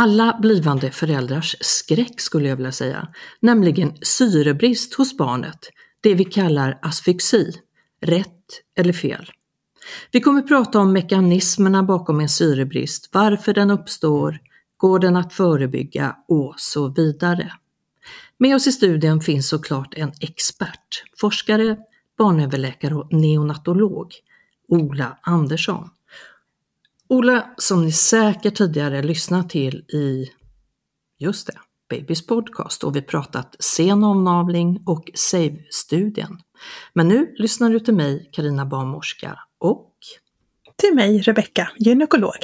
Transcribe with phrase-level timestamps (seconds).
[0.00, 3.08] alla blivande föräldrars skräck skulle jag vilja säga,
[3.40, 5.58] nämligen syrebrist hos barnet,
[6.00, 7.52] det vi kallar asfyxi,
[8.00, 9.30] rätt eller fel.
[10.12, 14.38] Vi kommer prata om mekanismerna bakom en syrebrist, varför den uppstår,
[14.76, 16.16] går den att förebygga?
[16.28, 17.52] Och så vidare.
[18.38, 21.76] Med oss i studien finns såklart en expert, forskare,
[22.18, 24.14] barnöverläkare och neonatolog,
[24.68, 25.90] Ola Andersson.
[27.12, 30.30] Ola, som ni säkert tidigare lyssnat till i,
[31.18, 31.58] just det,
[31.90, 36.38] Babys podcast och vi pratat sen omnavling och SAVE-studien.
[36.94, 39.94] Men nu lyssnar du till mig, Karina barnmorska och
[40.76, 42.36] till mig, Rebecka, gynekolog.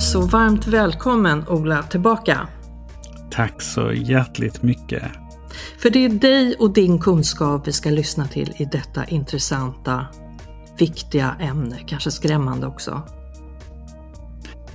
[0.00, 2.48] Så varmt välkommen Ola tillbaka!
[3.30, 5.02] Tack så hjärtligt mycket!
[5.78, 10.06] För det är dig och din kunskap vi ska lyssna till i detta intressanta,
[10.78, 13.02] viktiga ämne, kanske skrämmande också.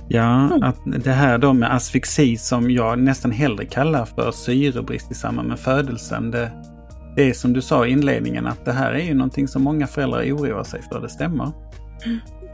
[0.08, 5.14] Ja, att det här då med asfixi som jag nästan hellre kallar för syrebrist i
[5.14, 6.30] samband med födelsen.
[6.30, 6.52] Det,
[7.16, 9.86] det är som du sa i inledningen att det här är ju någonting som många
[9.86, 11.52] föräldrar oroar sig för, det stämmer.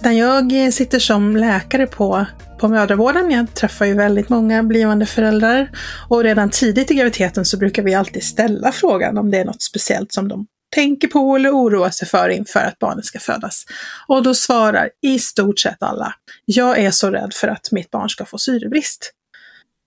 [0.02, 2.26] När jag sitter som läkare på,
[2.58, 5.70] på mödravården, jag träffar ju väldigt många blivande föräldrar
[6.08, 9.62] och redan tidigt i graviditeten så brukar vi alltid ställa frågan om det är något
[9.62, 13.64] speciellt som de tänker på eller oroar sig för inför att barnet ska födas.
[14.08, 18.08] Och då svarar i stort sett alla, jag är så rädd för att mitt barn
[18.08, 19.12] ska få syrebrist.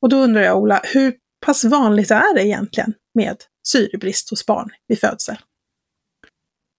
[0.02, 1.14] Och då undrar jag Ola, hur
[1.46, 3.38] pass vanligt är det egentligen med
[3.68, 5.38] syrebrist hos barn vid födsel?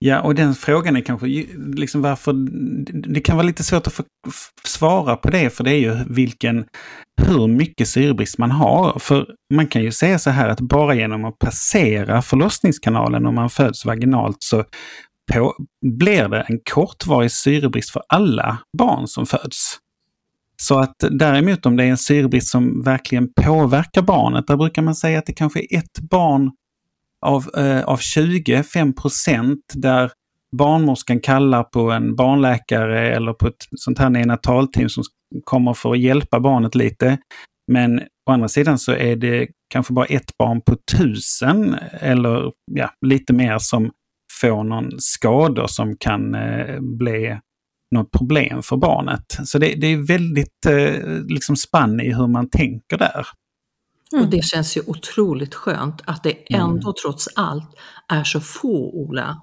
[0.06, 1.26] Ja, och den frågan är kanske
[1.56, 2.32] liksom varför...
[3.12, 4.02] Det kan vara lite svårt att få
[4.64, 6.64] svara på det, för det är ju vilken...
[7.22, 8.98] Hur mycket syrebrist man har.
[8.98, 13.50] För man kan ju säga så här att bara genom att passera förlossningskanalen om man
[13.50, 14.64] föds vaginalt så
[15.32, 15.54] på,
[15.98, 19.78] blir det en kortvarig syrebrist för alla barn som föds.
[20.62, 24.94] Så att däremot om det är en syrebrist som verkligen påverkar barnet, där brukar man
[24.94, 26.50] säga att det kanske är ett barn
[27.24, 30.10] av, eh, av 25 procent där
[30.56, 35.04] barnmorskan kallar på en barnläkare eller på ett sånt här neonatalteam som
[35.44, 37.18] kommer för att hjälpa barnet lite.
[37.72, 38.00] Men
[38.30, 43.32] å andra sidan så är det kanske bara ett barn på tusen eller ja, lite
[43.32, 43.90] mer som
[44.40, 47.38] får någon skador som kan eh, bli
[47.94, 49.38] något problem för barnet.
[49.44, 53.26] Så det, det är väldigt eh, liksom spann i hur man tänker där.
[54.14, 54.24] Mm.
[54.24, 56.94] Och det känns ju otroligt skönt att det ändå mm.
[57.02, 57.70] trots allt
[58.08, 59.40] är så få, Ola.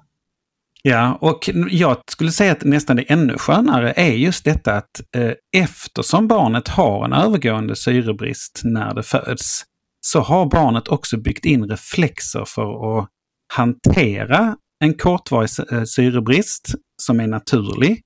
[0.82, 5.32] Ja, och jag skulle säga att nästan det ännu skönare är just detta att eh,
[5.56, 9.62] eftersom barnet har en övergående syrebrist när det föds,
[10.00, 13.08] så har barnet också byggt in reflexer för att
[13.54, 18.02] hantera en kortvarig eh, syrebrist som är naturlig.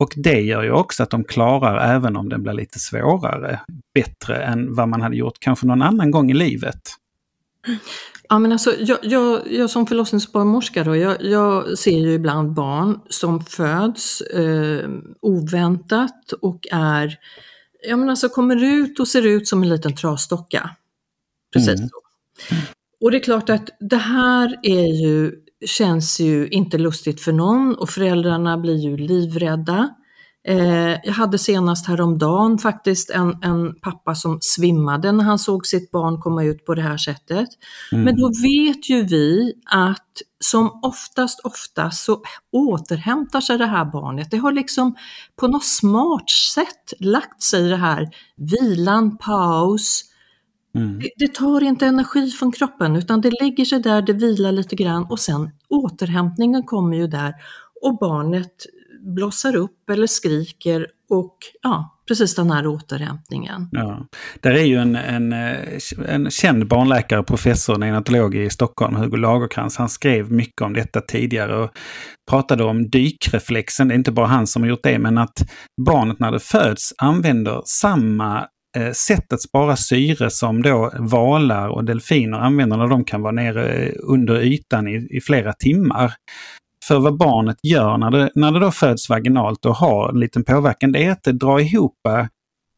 [0.00, 3.60] Och det gör ju också att de klarar, även om den blir lite svårare,
[3.94, 6.80] bättre än vad man hade gjort kanske någon annan gång i livet.
[8.28, 13.00] Ja, men alltså, jag, jag, jag som förlossningsbarnmorska då, jag, jag, ser ju ibland barn
[13.08, 17.18] som föds eh, oväntat och är,
[17.88, 20.70] ja men alltså kommer ut och ser ut som en liten trasdocka.
[21.52, 21.88] Precis mm.
[21.88, 21.96] så.
[23.00, 25.32] Och det är klart att det här är ju,
[25.66, 29.88] känns ju inte lustigt för någon och föräldrarna blir ju livrädda.
[30.48, 35.90] Eh, jag hade senast häromdagen faktiskt en, en pappa som svimmade när han såg sitt
[35.90, 37.48] barn komma ut på det här sättet.
[37.92, 38.04] Mm.
[38.04, 42.22] Men då vet ju vi att som oftast, oftast så
[42.52, 44.30] återhämtar sig det här barnet.
[44.30, 44.96] Det har liksom
[45.36, 50.09] på något smart sätt lagt sig det här vilan, paus,
[50.74, 50.98] Mm.
[50.98, 54.76] Det, det, tar inte energi från kroppen utan det lägger sig där, det vilar lite
[54.76, 57.34] grann och sen återhämtningen kommer ju där
[57.82, 58.52] och barnet
[59.00, 63.68] blossar upp eller skriker och ja, precis den här återhämtningen.
[63.72, 64.06] Ja.
[64.40, 65.32] Där är ju en, en,
[66.08, 69.76] en känd barnläkare, professor, neonatolog i Stockholm, Hugo Lagerkrans.
[69.76, 71.70] Han skrev mycket om detta tidigare och
[72.30, 73.88] pratade om dykreflexen.
[73.88, 75.38] Det är inte bara han som har gjort det, men att
[75.86, 78.46] barnet när det föds använder samma
[78.76, 83.32] Eh, sätt att spara syre som då valar och delfiner använder när de kan vara
[83.32, 86.12] nere eh, under ytan i, i flera timmar
[86.84, 90.44] för vad barnet gör när det, när det då föds vaginalt och har en liten
[90.44, 92.26] påverkan, det är att det drar ihop eh,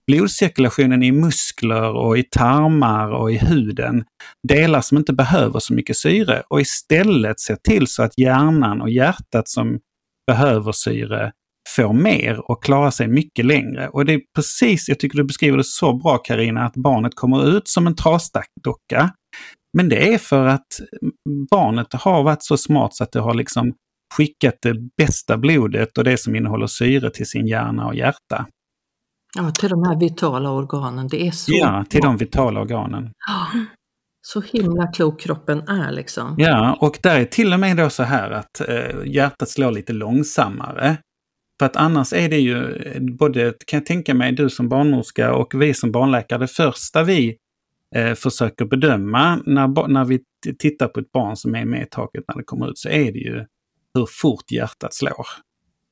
[0.06, 4.05] blodcirkulationen i muskler och i tarmar och i huden.
[4.49, 8.91] Delar som inte behöver så mycket syre och istället ser till så att hjärnan och
[8.91, 9.79] hjärtat som
[10.27, 11.33] behöver syre
[11.69, 13.88] får mer och klarar sig mycket längre.
[13.88, 17.56] Och det är precis, jag tycker du beskriver det så bra Karina att barnet kommer
[17.56, 19.11] ut som en trasdocka.
[19.76, 20.67] Men det är för att
[21.50, 23.73] barnet har varit så smart så att det har liksom
[24.17, 28.47] skickat det bästa blodet och det som innehåller syre till sin hjärna och hjärta.
[29.38, 31.09] Ja, till de här vitala organen.
[31.09, 33.11] Det är så Ja, till de vitala organen.
[34.26, 36.35] Så himla klok kroppen är liksom.
[36.38, 39.93] Ja, och där är till och med då så här att eh, hjärtat slår lite
[39.93, 40.97] långsammare.
[41.62, 45.62] För att annars är det ju både, kan jag tänka mig, du som barnmorska och
[45.62, 47.37] vi som barnläkare, det första vi
[47.94, 50.20] eh, försöker bedöma när, när vi
[50.59, 53.12] tittar på ett barn som är med i taket när det kommer ut så är
[53.12, 53.44] det ju
[53.94, 55.26] hur fort hjärtat slår.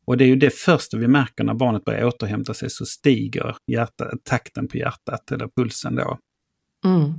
[0.07, 3.57] Och det är ju det första vi märker när barnet börjar återhämta sig så stiger
[3.67, 6.19] hjärta, takten på hjärtat eller pulsen då.
[6.85, 7.13] Mm.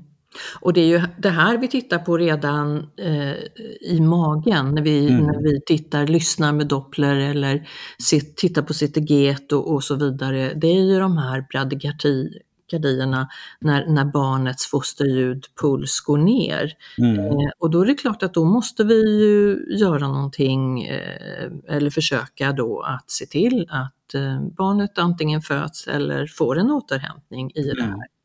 [0.59, 3.33] Och det är ju det här vi tittar på redan eh,
[3.81, 5.25] i magen när vi, mm.
[5.25, 7.67] när vi tittar, lyssnar med Doppler eller
[7.99, 10.53] sit, tittar på CTG och, och så vidare.
[10.55, 12.29] Det är ju de här bradykardi,
[12.71, 13.27] gardierna
[13.59, 16.73] när, när barnets fosterljud puls går ner.
[16.97, 17.19] Mm.
[17.19, 21.89] Eh, och då är det klart att då måste vi ju göra någonting eh, eller
[21.89, 27.63] försöka då att se till att eh, barnet antingen föds eller får en återhämtning i
[27.63, 27.75] mm.
[27.75, 28.20] det här.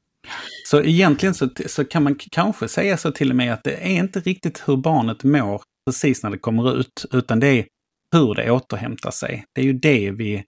[0.64, 3.98] Så egentligen så, så kan man kanske säga så till och med att det är
[3.98, 7.66] inte riktigt hur barnet mår precis när det kommer ut, utan det är
[8.12, 9.44] hur det återhämtar sig.
[9.52, 10.44] Det är ju det vi,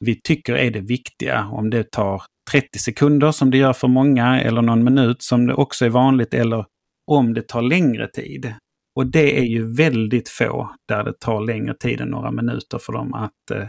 [0.00, 1.48] vi tycker är det viktiga.
[1.52, 5.54] Om det tar 30 sekunder som det gör för många eller någon minut som det
[5.54, 6.66] också är vanligt eller
[7.06, 8.54] om det tar längre tid.
[8.94, 12.92] Och det är ju väldigt få där det tar längre tid än några minuter för
[12.92, 13.66] dem att eh,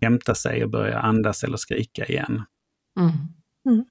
[0.00, 2.42] hämta sig och börja andas eller skrika igen.
[3.00, 3.12] Mm.
[3.66, 3.84] Mm.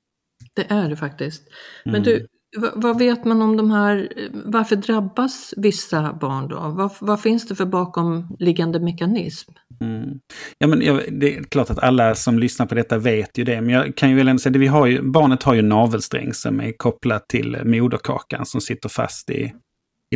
[0.56, 1.44] Det är det faktiskt.
[1.86, 2.04] Men mm.
[2.04, 2.28] du,
[2.76, 4.10] vad vet man om de här,
[4.46, 6.74] varför drabbas vissa barn då?
[6.78, 9.52] Vad, vad finns det för bakomliggande mekanism?
[9.82, 10.20] Mm.
[10.58, 13.62] Ja, men jag, det är klart att alla som lyssnar på detta vet ju det,
[13.62, 16.34] men jag kan ju väl ändå säga att vi har ju, barnet har ju navelsträng
[16.34, 19.54] som är kopplat till moderkakan som sitter fast i,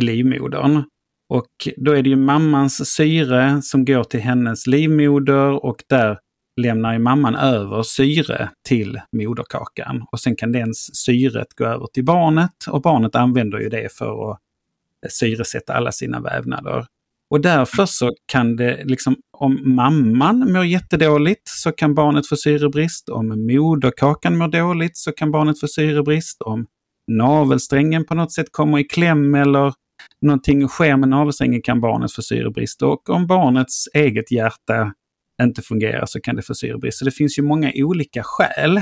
[0.00, 0.82] livmodern.
[1.28, 6.18] Och då är det ju mammans syre som går till hennes livmoder och där
[6.60, 10.06] lämnar ju mamman över syre till moderkakan.
[10.12, 14.30] Och sen kan den syret gå över till barnet och barnet använder ju det för
[14.30, 14.38] att
[15.06, 16.86] eh, syresätta alla sina vävnader.
[17.30, 23.08] Och därför så kan det, liksom, om mamman mår jättedåligt så kan barnet få syrebrist.
[23.08, 26.42] Om moderkakan mår dåligt så kan barnet få syrebrist.
[26.42, 26.66] Om
[27.12, 29.74] navelsträngen på något sätt kommer i kläm eller
[30.20, 32.82] någonting sker med navelsträngen kan barnet få syrebrist.
[32.82, 34.92] Och om barnets eget hjärta
[35.42, 36.98] inte fungerar så kan det få syrebrist.
[36.98, 38.80] Så det finns ju många olika skäl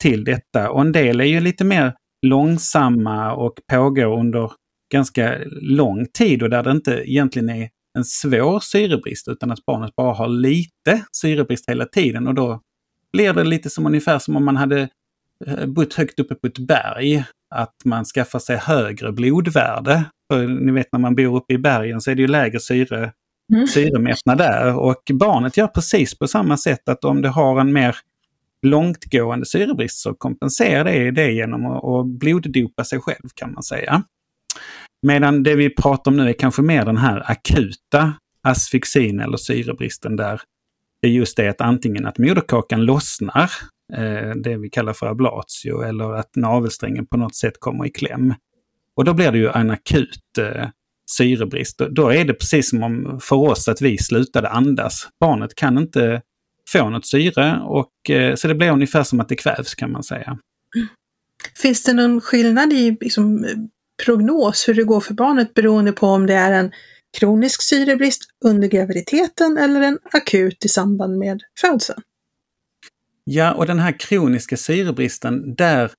[0.00, 1.94] till detta och en del är ju lite mer
[2.26, 4.52] långsamma och pågår under
[4.92, 9.96] ganska lång tid och där det inte egentligen är en svår syrebrist utan att barnet
[9.96, 12.60] bara har lite syrebrist hela tiden och då
[13.12, 14.88] blir det lite som ungefär som om man hade
[15.46, 17.24] eh, bott högt uppe på ett berg.
[17.54, 22.00] Att man skaffar sig högre blodvärde För ni vet när man bor uppe i bergen
[22.00, 23.12] så är det ju lägre syre,
[23.52, 23.66] Mm.
[23.66, 24.76] syremättnad där.
[24.76, 27.96] Och barnet gör precis på samma sätt att om det har en mer
[28.62, 34.02] långtgående syrebrist så kompenserar det det genom att, bloddopa sig själv kan man säga.
[35.02, 40.16] Medan det vi pratar om nu är kanske mer den här akuta asfixin eller syrebristen
[40.16, 40.40] där
[41.02, 43.50] det är just det att antingen att moderkakan lossnar,
[43.92, 48.34] eh, det vi kallar för ablatio, eller att navelsträngen på något sätt kommer i kläm.
[48.96, 50.68] Och då blir det ju en akut eh,
[51.16, 51.78] syrebrist.
[51.78, 55.08] Då- Då är det precis som om för oss att vi slutade andas.
[55.20, 56.22] Barnet kan inte
[56.72, 60.02] få något syre och eh, så det blir ungefär som att det kvävs kan man
[60.02, 60.38] säga.
[61.62, 63.46] Finns det någon skillnad i liksom,
[64.04, 66.72] prognos hur det går för barnet beroende på om det är en
[67.18, 72.02] kronisk syrebrist under graviditeten eller en akut i samband med födseln?
[73.24, 75.90] Ja, och den här kroniska syrebristen, där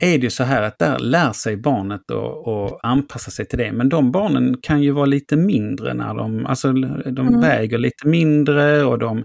[0.00, 3.72] är det så här att där lär sig barnet att anpassa sig till det.
[3.72, 7.40] Men de barnen kan ju vara lite mindre när de, alltså de Mm.
[7.40, 9.24] väger lite mindre och de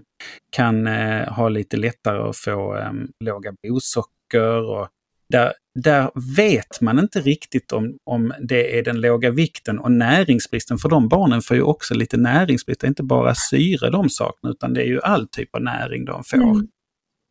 [0.56, 2.92] kan eh, ha lite lättare att få eh,
[3.24, 4.70] låga blodsocker.
[4.70, 4.88] Och
[5.32, 10.78] där, där vet man inte riktigt om, om det är den låga vikten och näringsbristen.
[10.78, 12.80] För de barnen får ju också lite näringsbrist.
[12.80, 16.04] Det är inte bara syre de saknar utan det är ju all typ av näring
[16.04, 16.36] de får.
[16.36, 16.68] Mm.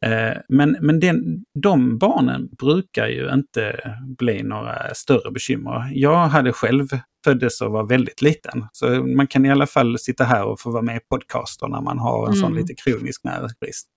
[0.05, 3.79] Eh, Men, men den, de barnen brukar ju inte
[4.17, 5.89] bli några större bekymmer.
[5.93, 6.87] Jag hade själv
[7.25, 8.65] föddes och var väldigt liten.
[8.71, 11.81] Så man kan i alla fall sitta här och få vara med i podcaster när
[11.81, 12.57] man har en sån Mm.
[12.57, 13.87] lite kronisk näringsbrist.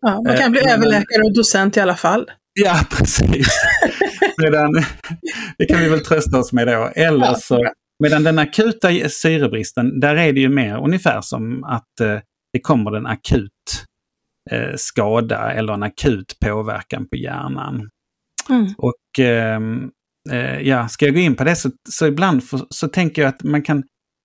[0.00, 2.30] Ja, man kan Eh, bli men- överläkare och docent i alla fall.
[2.54, 3.48] Ja, precis.
[4.42, 4.72] Medan,
[5.58, 6.90] det kan vi väl trösta oss med då.
[6.94, 7.64] Eller Ja, så,
[8.02, 12.18] medan den akuta syrebristen, där är det ju mer ungefär som att eh,
[12.52, 13.50] det kommer en akut
[14.50, 17.90] eh, skada eller en akut påverkan på hjärnan.
[18.50, 18.66] Mm.
[18.78, 19.90] Och ehm,
[20.30, 23.28] eh, ja, ska jag gå in på det så, så ibland för, så tänker jag
[23.28, 23.82] att man kan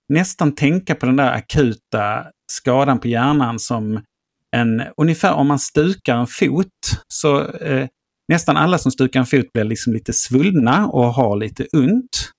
[0.08, 4.02] nästan tänka på den där akuta skadan på hjärnan som
[4.56, 6.66] en, ungefär om man stukar en fot
[7.08, 7.86] så eh,
[8.28, 12.32] nästan alla som stukar en fot blir liksom lite svullna och har lite ont.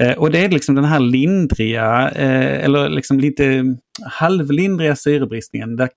[0.00, 5.90] Eh, och det är liksom den här lindriga eh, eller liksom lite halvlindriga syrebristningen, där,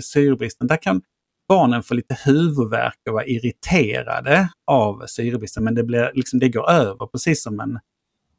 [0.00, 0.66] syrebristen.
[0.66, 1.02] Där kan
[1.48, 6.70] barnen få lite huvudvärk och vara irriterade av syrebristen men det, blir, liksom, det går
[6.70, 7.78] över precis som en,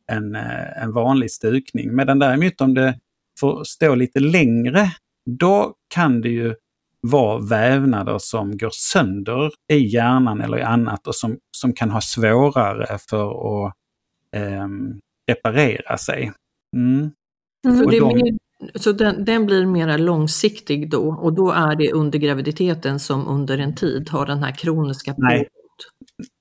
[0.08, 1.96] en, eh, en vanlig stukning.
[1.96, 3.00] Medan däremot om det
[3.40, 4.92] får stå lite längre
[5.26, 6.56] då kan det ju
[7.02, 12.02] vara vävnader som går sönder i hjärnan eller i annat och som, som kan ha
[12.02, 13.74] svårare för att
[14.36, 15.00] ehm,
[15.32, 16.32] reparera sig.
[16.76, 17.12] Mm.
[17.68, 17.88] Mm.
[17.88, 18.38] Det de- mer,
[18.76, 23.58] så den, den blir mer långsiktig då och då är det under graviditeten som under
[23.58, 25.38] en tid har den här kroniska Nej.
[25.38, 25.50] pågått.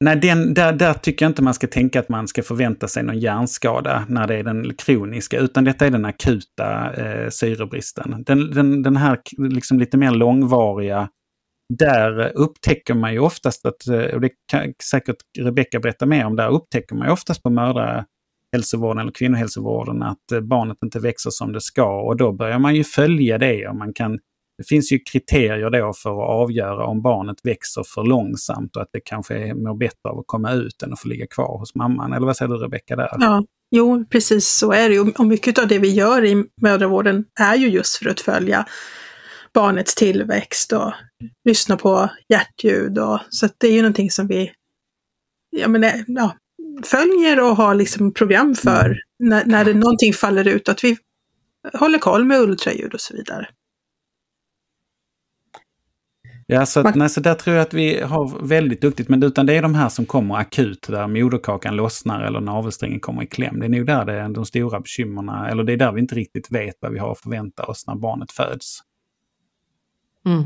[0.05, 3.03] Nej, den, där, där tycker jag inte man ska tänka att man ska förvänta sig
[3.03, 8.25] någon hjärnskada när det är den kroniska, utan detta är den akuta eh, syrebristen.
[8.27, 11.09] Den, den, den här liksom lite mer långvariga,
[11.69, 16.37] där upptäcker man ju oftast att, eh, och det kan säkert Rebecka berätta mer om,
[16.37, 21.53] där upptäcker man ju oftast på mödrahälsovården eller kvinnohälsovården att eh, barnet inte växer som
[21.53, 24.19] det ska och då börjar man ju följa det och man kan
[24.59, 28.89] det finns ju kriterier då för att avgöra om barnet växer för långsamt och att
[28.93, 32.13] det kanske mår bättre av att komma ut än att få ligga kvar hos mamman.
[32.13, 33.09] Eller vad säger du Rebecka där?
[33.19, 35.13] Ja, jo, precis så är det ju.
[35.19, 38.67] Och mycket av det vi gör i mödravården är ju just för att följa
[39.55, 40.93] barnets tillväxt och
[41.45, 42.99] lyssna på hjärtljud.
[42.99, 44.53] Och, så det är ju någonting som vi
[45.51, 46.37] ja, men, det- ja,
[46.85, 50.69] följer och har liksom program för när, när det, någonting faller ut.
[50.69, 50.97] Att vi
[51.73, 53.49] håller koll med ultraljud och så vidare.
[56.47, 59.47] Ja, så, att, nej, så där tror jag att vi har väldigt duktigt, men utan
[59.47, 63.61] det är de här som kommer akut, där moderkakan lossnar eller navelsträngen kommer i kläm.
[63.61, 66.15] Det är nog där det är de stora bekymmerna, eller det är där vi inte
[66.15, 68.79] riktigt vet vad vi har att förvänta oss när barnet föds.
[70.25, 70.45] Mm.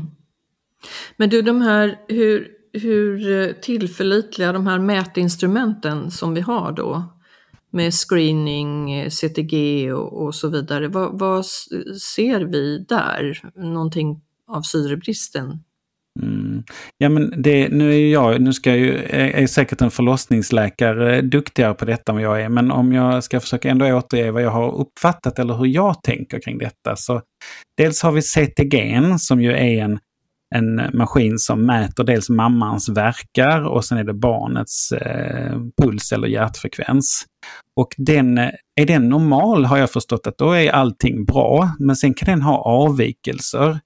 [1.17, 7.03] Men du, de här, hur, hur tillförlitliga de här mätinstrumenten som vi har då
[7.71, 13.51] med screening, CTG och, och så vidare, vad, vad ser vi där?
[13.55, 15.59] Någonting av syrebristen?
[16.21, 16.63] Mm.
[16.97, 21.21] Ja, men det, nu är ju jag, nu ska jag ju, är, säkert en förlossningsläkare
[21.21, 24.41] duktigare på detta än vad jag är, men om jag ska försöka ändå återge vad
[24.41, 26.95] jag har uppfattat eller hur jag tänker kring detta.
[26.95, 27.21] Så
[27.77, 29.99] dels har vi CTG som ju är en,
[30.55, 36.27] en maskin som mäter dels mammans verkar och sen är det barnets eh, puls eller
[36.27, 37.25] hjärtfrekvens.
[37.75, 42.13] Och den, är den normal har jag förstått att då är allting bra, men sen
[42.13, 43.79] kan den ha avvikelser.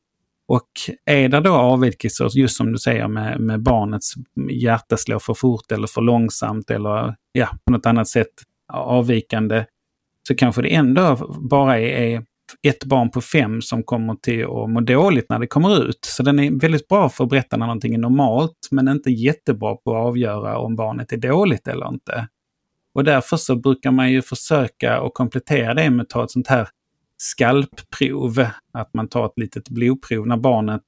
[0.48, 0.70] Och
[1.06, 4.14] är det då avvikelser, just som du säger med, med barnets
[4.52, 8.30] hjärta slår för fort eller för långsamt eller ja, på något annat sätt
[8.74, 9.66] avvikande,
[10.28, 12.26] så kanske det ändå bara är
[12.68, 16.06] ett barn på fem som kommer till att må dåligt när det kommer ut.
[16.06, 19.76] Så den är väldigt bra för att berätta när någonting är normalt, men inte jättebra
[19.76, 22.28] på att avgöra om barnet är dåligt eller inte.
[22.94, 26.48] Och därför så brukar man ju försöka att komplettera det med att ta ett sånt
[26.48, 26.68] här
[27.24, 28.48] skalpprov.
[28.74, 30.82] Att man tar ett litet blodprov när barnet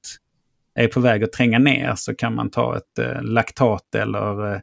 [0.74, 4.60] är på väg att tränga ner så kan man ta ett eh, laktat eller eh,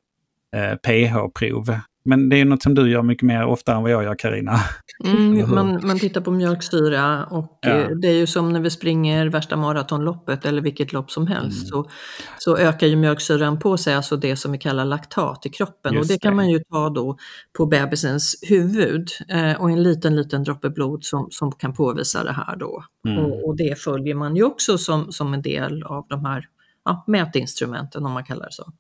[0.56, 4.04] eh pH-prov men det är något som du gör mycket mer ofta än vad jag
[4.04, 4.60] gör Karina.
[5.06, 7.70] Mm, man, man tittar på mjölksyra och ja.
[7.70, 11.62] Eh, det är ju som när vi springer värsta maratonloppet eller vilket lopp som helst.
[11.62, 11.68] Mm.
[11.68, 11.90] Så,
[12.38, 15.94] så ökar ju mjölksyran på sig, alltså det som vi kallar laktat i kroppen.
[15.94, 16.36] Just och det kan det.
[16.36, 17.18] man ju ta då
[17.58, 22.34] på bebisens huvud eh, och en liten, liten droppe blod som, som kan påvisa det
[22.34, 22.84] här då.
[23.08, 23.26] Mm.
[23.26, 26.46] Och, och, det följer man ju också som, som en del av de här
[26.86, 28.72] ja, mätinstrumenten om man kallar det så.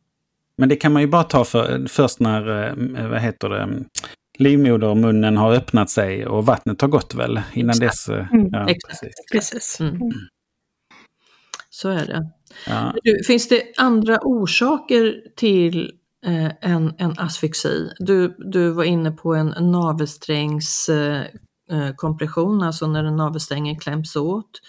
[0.57, 2.73] Men det kan man ju bara ta för, först när, eh,
[3.09, 3.83] vad heter det,
[4.39, 7.41] livmodermunnen har öppnat sig och vattnet har gått väl.
[7.53, 7.91] Innan Exakt.
[7.91, 8.09] dess.
[8.09, 8.47] Eh, mm.
[8.51, 9.01] Ja, Exakt.
[9.31, 9.79] precis.
[9.79, 9.95] Mm.
[9.95, 10.11] Mm.
[11.69, 12.29] Så är det.
[12.67, 12.93] Ja.
[13.27, 15.91] finns det andra orsaker till
[16.25, 17.89] eh, en, en asfixi?
[17.99, 24.59] Du, du var inne på en navelsträngskompression, eh, alltså när navelsträngen kläms åt.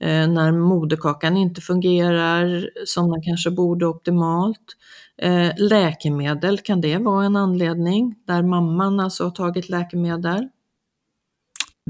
[0.00, 4.76] Eh, när moderkakan inte fungerar som den kanske borde optimalt.
[5.22, 10.48] Eh, läkemedel, kan det vara en anledning där mamman alltså har tagit läkemedel?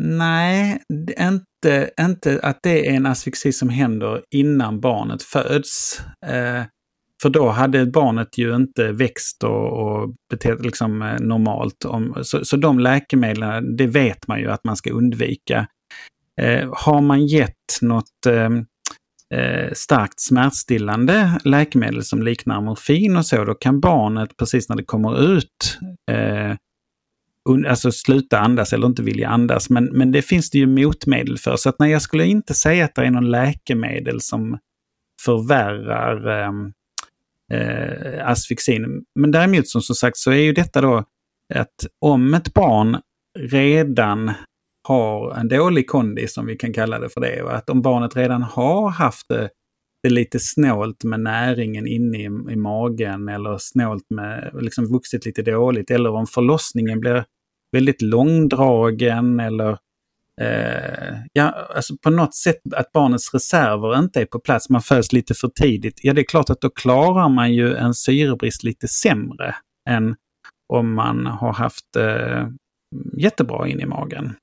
[0.00, 0.82] Nej,
[1.20, 6.00] inte, inte att det är en asfyxi som händer innan barnet föds.
[6.26, 6.64] Eh,
[7.22, 11.84] för då hade barnet ju inte växt och, och betett liksom eh, normalt.
[11.84, 15.66] Om, så, så de läkemedlen, det vet man ju att man ska undvika.
[16.40, 18.50] Eh, har man gett något eh,
[19.34, 24.84] eh, starkt smärtstillande läkemedel som liknar morfin och så, då kan barnet precis när det
[24.84, 25.78] kommer ut
[26.10, 26.56] eh,
[27.68, 29.70] alltså sluta andas eller inte vilja andas.
[29.70, 31.56] Men, men det finns det ju motmedel för.
[31.56, 34.58] Så att nej, jag skulle inte säga att det är någon läkemedel som
[35.24, 36.52] förvärrar eh,
[37.60, 39.04] eh, asfixin.
[39.14, 41.04] Men däremot som, som sagt så är ju detta då
[41.54, 43.00] att om ett barn
[43.38, 44.32] redan
[44.86, 47.42] har en dålig kondis, som vi kan kalla det för det.
[47.42, 49.50] Och att om barnet redan har haft det,
[50.02, 55.42] det lite snålt med näringen inne i, i magen eller snålt med, liksom vuxit lite
[55.42, 55.90] dåligt.
[55.90, 57.24] Eller om förlossningen blir
[57.72, 59.70] väldigt långdragen eller
[60.40, 61.44] eh, ja,
[61.74, 65.48] alltså på något sätt att barnets reserver inte är på plats, man föds lite för
[65.48, 66.00] tidigt.
[66.02, 69.54] Ja, det är klart att då klarar man ju en syrebrist lite sämre
[69.88, 70.16] än
[70.72, 72.48] om man har haft eh,
[73.16, 74.34] jättebra in i magen.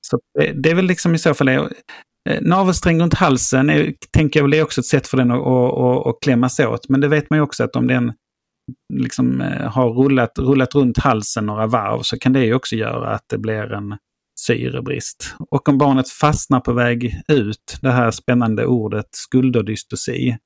[0.00, 1.54] Så det, det, är väl liksom i så fall det.
[2.28, 5.46] Eh, Navelsträng runt halsen är, tänker jag väl är också ett sätt för den att,
[5.46, 6.88] att, att, att klämmas åt.
[6.88, 8.12] Men det vet man ju också att om den
[8.92, 13.08] liksom eh, har rullat, rullat runt halsen några varv så kan det ju också göra
[13.08, 13.96] att det blir en
[14.40, 15.34] syrebrist.
[15.38, 20.36] Och om barnet fastnar på väg ut, det här spännande ordet skulderdystosi,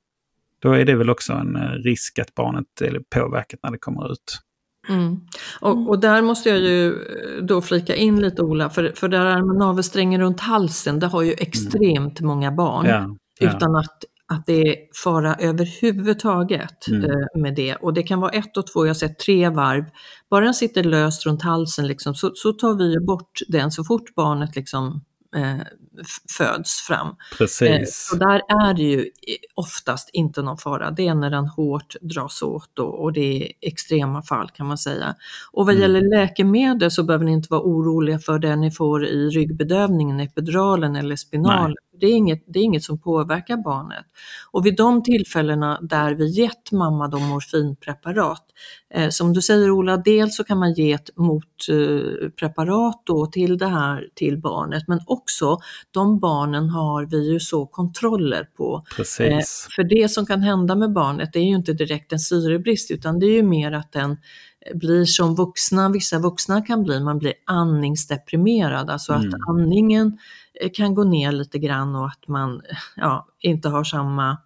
[0.58, 4.12] då är det väl också en eh, risk att barnet är påverkat när det kommer
[4.12, 4.38] ut.
[4.88, 5.20] Mm.
[5.60, 5.88] Och, mm.
[5.88, 9.42] och, där måste jag ju eh, då flika in lite Ola, för, för det här
[9.42, 12.86] med navelsträngen runt halsen, det har ju extremt många barn.
[12.86, 13.56] Ja, ja.
[13.56, 17.04] Utan att, att det är fara överhuvudtaget mm.
[17.04, 17.74] eh, med det.
[17.74, 19.84] Och det kan vara ett och två, jag har sett tre varv.
[20.30, 24.14] Bara den sitter löst runt halsen liksom, så, så tar vi bort den så fort
[24.14, 25.04] barnet liksom
[25.36, 25.66] eh,
[26.38, 27.16] föds fram.
[27.38, 27.68] Precis.
[27.68, 29.10] Eh, så där är det ju
[29.54, 30.90] oftast inte någon fara.
[30.90, 34.78] Det är när den hårt dras åt och, och det är extrema fall kan man
[34.78, 35.14] säga.
[35.52, 35.82] Och vad mm.
[35.82, 40.96] gäller läkemedel så behöver ni inte vara oroliga för det ni får i ryggbedövningen, epiduralen
[40.96, 41.76] eller spinalen.
[42.00, 44.04] Det är, inget, det är inget som påverkar barnet.
[44.50, 48.44] Och vid de tillfällena där vi gett mamma de morfinpreparat,
[48.94, 53.66] eh, som du säger Ola, dels så kan man ge ett motpreparat då till det
[53.66, 55.58] här till barnet, men också
[55.90, 58.84] de barnen har vi ju så kontroller på.
[58.96, 59.20] Precis.
[59.20, 63.18] Eh, för det som kan hända med barnet är ju inte direkt en syrebrist utan
[63.18, 64.16] det är ju mer att den
[64.74, 69.28] blir som vuxna, vissa vuxna kan bli, man blir andningsdeprimerad, alltså mm.
[69.28, 70.18] att andningen
[70.60, 72.62] eh, kan gå ner lite grann och att man
[72.96, 74.38] ja, inte har samma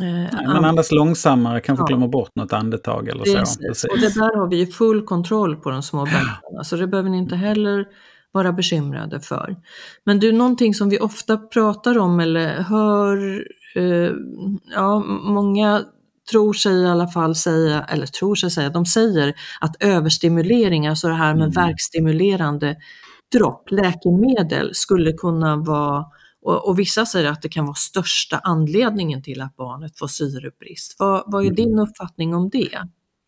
[0.00, 1.86] Eh, man andas långsammare, kanske ja.
[1.86, 3.54] glömmer bort något andetag eller Precis.
[3.54, 3.60] så.
[3.60, 3.90] Precis.
[3.90, 7.10] Och det där har vi ju full kontroll på de små bebisarna, så det behöver
[7.10, 7.86] ni inte heller
[8.36, 9.56] vara bekymrade för.
[10.04, 13.44] Men du, någonting som vi ofta pratar om eller hör,
[13.74, 14.12] eh,
[14.74, 15.84] ja, många
[16.30, 21.08] tror sig i alla fall säga, eller tror sig säga, de säger att överstimulering, alltså
[21.08, 21.50] det här med mm.
[21.50, 22.76] verkstimulerande
[23.32, 26.04] dropp, läkemedel, skulle kunna vara
[26.42, 30.96] och, och, vissa säger att det kan vara största anledningen till att barnet får syrebrist.
[30.98, 31.78] Vad, vad är din mm.
[31.78, 32.78] uppfattning om det?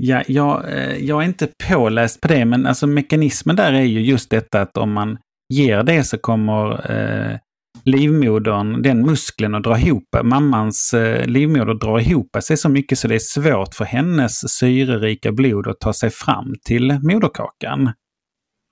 [0.02, 4.00] Ja, jag, eh, jag är inte påläst på det, men alltså mekanismen där är ju
[4.00, 5.18] just detta att om man
[5.54, 7.38] ger det så kommer eh,
[7.84, 13.08] livmodern, den muskeln att dra ihop, mammans eh, livmoder drar ihop sig så mycket så
[13.08, 17.92] det är svårt för hennes syrerika blod att ta sig fram till moderkakan.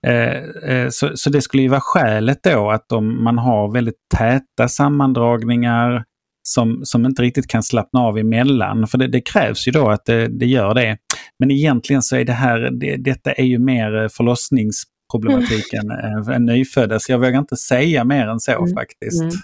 [0.07, 0.37] Eh,
[0.71, 4.69] eh, så, så det skulle ju vara skälet då att om man har väldigt täta
[4.69, 6.05] sammandragningar
[6.43, 10.05] som, som inte riktigt kan slappna av emellan, för det, det krävs ju då att
[10.05, 10.97] det, det, gör det.
[11.39, 16.29] Men egentligen så är det här, det, detta är ju mer förlossnings problematiken mm.
[16.33, 17.01] än nyfödda.
[17.01, 18.75] Så jag vågar inte säga mer än så mm.
[18.75, 19.23] faktiskt.
[19.23, 19.35] Mm.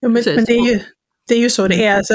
[0.00, 0.80] Ja, men, men, det, är ju,
[1.28, 1.96] det är ju så det är.
[1.96, 2.14] Alltså,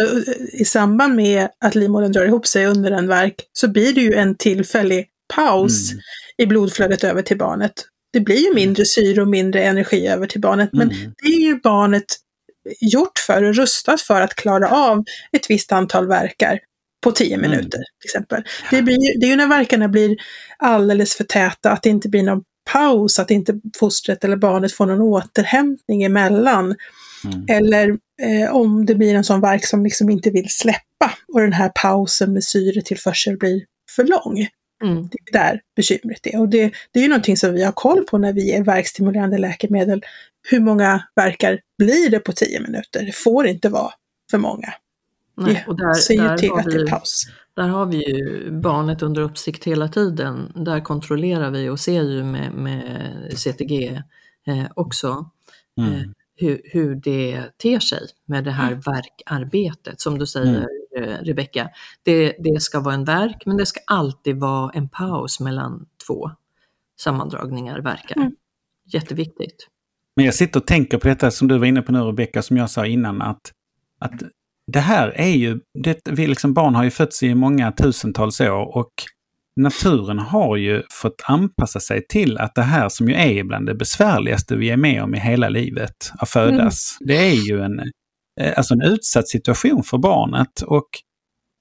[0.53, 4.13] I samband med att livmodern drar ihop sig under en verk så blir det ju
[4.13, 6.01] en tillfällig paus mm.
[6.37, 7.73] i blodflödet över till barnet.
[8.13, 11.13] Det blir ju mindre syre och mindre energi över till barnet, men mm.
[11.23, 12.05] det är ju barnet
[12.79, 16.59] gjort för och rustat för att klara av ett visst antal verkar
[17.05, 17.41] på tio mm.
[17.41, 17.85] minuter mm.
[18.01, 18.43] till exempel.
[18.71, 20.17] Det, blir, det är ju när verkarna blir
[20.57, 24.85] alldeles för täta, att det inte blir någon paus, att inte fostret eller barnet får
[24.85, 26.75] någon återhämtning emellan.
[27.25, 27.45] Mm.
[27.47, 27.89] Eller
[28.21, 31.71] eh, om det blir en sån verk som liksom inte vill släppa och den här
[31.75, 33.61] pausen med syretillförsel blir
[33.95, 34.47] för lång.
[34.83, 35.09] Mm.
[35.11, 36.39] Det är där bekymret är.
[36.39, 39.37] Och det, det är ju någonting som vi har koll på när vi ger verkstimulerande
[39.37, 40.03] läkemedel.
[40.49, 43.05] Hur många verkar blir det på tio minuter?
[43.05, 43.91] Det får inte vara
[44.31, 44.73] för många.
[45.37, 47.23] Nej, och där, säger där till att det är paus.
[47.55, 50.51] Där har vi ju barnet under uppsikt hela tiden.
[50.55, 54.01] Där kontrollerar vi och ser ju med, med CTG
[54.47, 55.29] eh, också
[55.77, 55.93] mm.
[55.93, 56.01] eh,
[56.35, 58.79] hur, hur det ter sig med det här mm.
[58.79, 60.01] verkarbetet.
[60.01, 60.67] Som du säger
[60.97, 61.09] mm.
[61.09, 61.69] eh, Rebecka,
[62.03, 66.31] det, det ska vara en verk men det ska alltid vara en paus mellan två
[66.99, 68.15] sammandragningar, verkar.
[68.17, 68.35] Mm.
[68.85, 69.67] Jätteviktigt.
[70.15, 72.57] Men jag sitter och tänker på detta som du var inne på nu Rebecka, som
[72.57, 73.51] jag sa innan, att,
[73.99, 74.21] att
[74.71, 78.77] det här är ju, det, vi liksom, barn har ju fötts i många tusentals år
[78.77, 78.91] och
[79.61, 83.75] naturen har ju fått anpassa sig till att det här som ju är bland det
[83.75, 87.07] besvärligaste vi är med om i hela livet, att födas, mm.
[87.07, 87.79] det är ju en,
[88.41, 90.61] eh, alltså en utsatt situation för barnet.
[90.61, 90.87] Och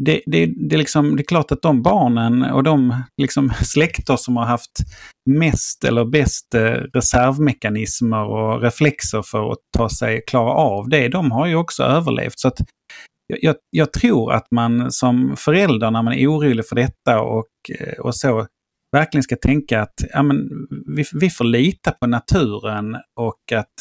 [0.02, 4.16] det, det, det, är liksom, det är klart att de barnen och de liksom släkter
[4.16, 4.78] som har haft
[5.30, 6.60] mest eller bäst eh,
[6.94, 12.38] reservmekanismer och reflexer för att ta sig, klara av det, de har ju också överlevt.
[12.38, 12.58] Så att
[13.26, 17.98] jag, jag, tror att man som förälder när man är orolig för detta och, eh,
[17.98, 18.46] och så
[18.92, 20.48] verkligen ska tänka att ja, men,
[20.96, 23.74] vi, vi får lita på naturen och att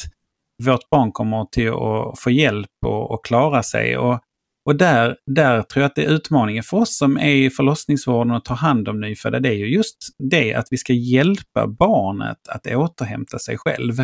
[0.63, 3.97] vårt barn kommer till att få hjälp och, och klara sig.
[3.97, 4.19] Och,
[4.65, 8.31] och där, där tror jag att det är utmaningen för oss som är i förlossningsvården
[8.31, 9.39] och tar hand om nyfödda.
[9.39, 9.97] Det är ju just
[10.31, 13.99] det att vi ska hjälpa barnet att återhämta sig själv.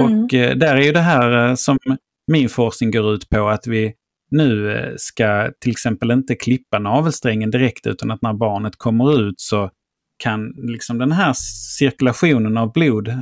[0.00, 0.24] Mm.
[0.24, 1.78] Och eh, där är ju det här eh, som
[2.32, 3.94] min forskning går ut på att vi
[4.30, 9.40] nu eh, ska till exempel inte klippa navelsträngen direkt utan att när barnet kommer ut
[9.40, 9.70] så
[10.22, 11.32] kan liksom den här
[11.78, 13.14] cirkulationen av blod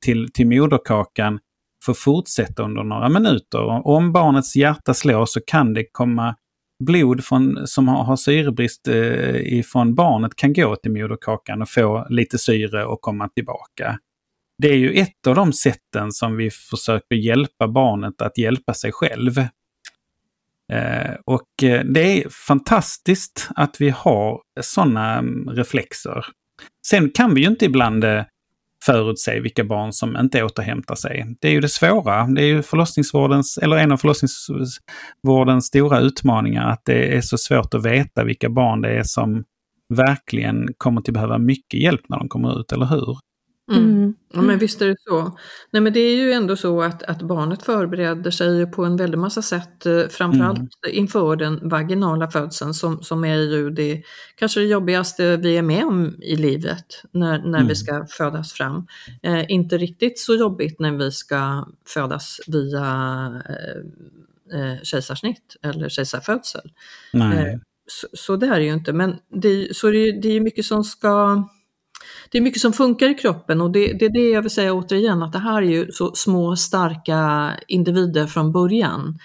[0.00, 1.38] till, till moderkakan
[1.84, 3.60] få fortsätta under några minuter.
[3.60, 6.36] Och om barnets hjärta slår så kan det komma
[6.84, 12.06] blod från, som har, har syrebrist eh, ifrån barnet kan gå till moderkakan och få
[12.10, 13.98] lite syre och komma tillbaka.
[14.62, 18.92] Det är ju ett av de sätten som vi försöker hjälpa barnet att hjälpa sig
[18.92, 19.38] själv.
[20.72, 26.26] Eh, och eh, det är fantastiskt att vi har sådana mm, reflexer.
[26.86, 28.24] Sen kan vi ju inte ibland eh,
[28.84, 31.36] förutse vilka barn som inte återhämtar sig.
[31.40, 32.26] Det är ju det svåra.
[32.26, 37.74] Det är ju förlossningsvårdens, eller en av förlossningsvårdens stora utmaningar, att det är så svårt
[37.74, 39.44] att veta vilka barn det är som
[39.94, 43.18] verkligen kommer till behöva mycket hjälp när de kommer ut, eller hur?
[43.70, 43.84] Mm.
[43.84, 44.14] mm.
[44.32, 44.58] Ja, men mm.
[44.58, 45.38] visst är det så.
[45.70, 49.18] Nej, men det är ju ändå så att, att barnet förbereder sig på en väldig
[49.18, 50.68] massa sätt, eh, framförallt mm.
[50.98, 54.02] inför den vaginala födseln som, som är ju det
[54.34, 57.66] kanske det jobbigaste vi är med om i livet när, när mm.
[57.66, 58.86] vi ska födas fram.
[59.22, 62.84] Eh, inte riktigt så jobbigt när vi ska födas via
[63.48, 66.72] eh, eh kejsarsnitt eller kejsarfödsel.
[67.14, 70.64] Eh, så, så det är det ju inte, men det, så det, det är mycket
[70.64, 71.44] som ska
[72.32, 74.72] det är mycket som funkar i kroppen och det, det, är det jag vill säga
[74.72, 79.18] återigen att det här är ju så små starka individer från början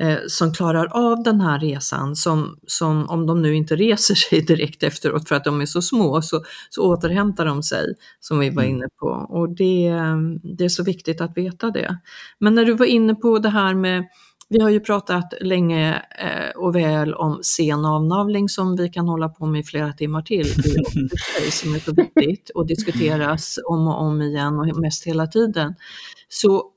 [0.00, 4.40] eh, som klarar av den här resan som, som om de nu inte reser sig
[4.40, 8.50] direkt efteråt för att de är så små så, så återhämtar de sig som vi
[8.50, 8.76] var mm.
[8.76, 9.92] inne på och det,
[10.56, 11.98] det är så viktigt att veta det.
[12.38, 14.04] Men när du var inne på det här med
[14.48, 19.28] vi har ju pratat länge eh, och väl om sen avnavling som vi kan hålla
[19.28, 20.46] på med i flera timmar till.
[20.56, 25.26] Det är som är så viktigt och diskuteras om och om igen och mest hela
[25.26, 25.74] tiden.
[26.28, 26.70] Så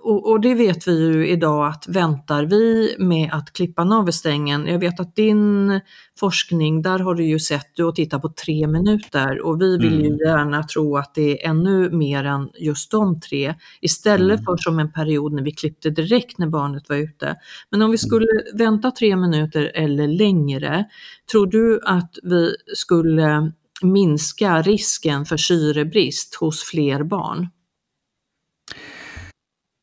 [0.00, 4.78] och, och, det vet vi ju idag att väntar vi med att klippa navelsträngen, jag
[4.78, 5.80] vet att din
[6.20, 10.00] forskning, där har du ju sett, du har tittat på tre minuter och vi vill
[10.00, 10.18] ju mm.
[10.18, 14.44] gärna tro att det är ännu mer än just de tre, istället mm.
[14.44, 17.36] för som en period när vi klippte direkt när barnet var ute.
[17.70, 17.98] Men om vi mm.
[17.98, 20.84] skulle vänta tre minuter eller längre,
[21.32, 27.48] tror du att vi skulle minska risken för syrebrist hos fler barn?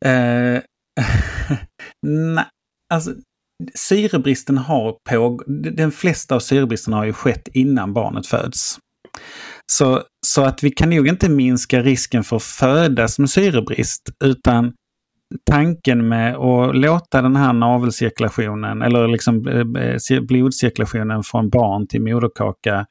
[0.05, 0.61] Eh,
[2.07, 2.45] nej,
[2.93, 3.13] alltså
[3.73, 5.43] syrebristen har på,
[5.75, 8.79] den flesta av syrebristerna har ju skett innan barnet föds.
[9.71, 14.73] Så, så att vi kan nog inte minska risken för att födas med syrebrist utan
[15.45, 22.01] tanken med att låta den här navelcirkulationen eller liksom eh, eh, blodcirkulationen från barn till
[22.01, 22.85] moderkaka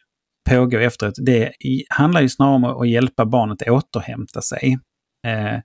[0.51, 1.15] pågå efteråt.
[1.27, 1.53] Det
[1.89, 4.79] handlar ju snarare om att hjälpa barnet att återhämta sig.
[5.27, 5.61] Eh,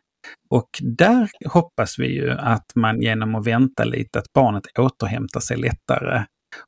[0.49, 5.57] och där hoppas vi ju att man genom att vänta lite, att barnet återhämtar sig
[5.57, 6.25] lättare.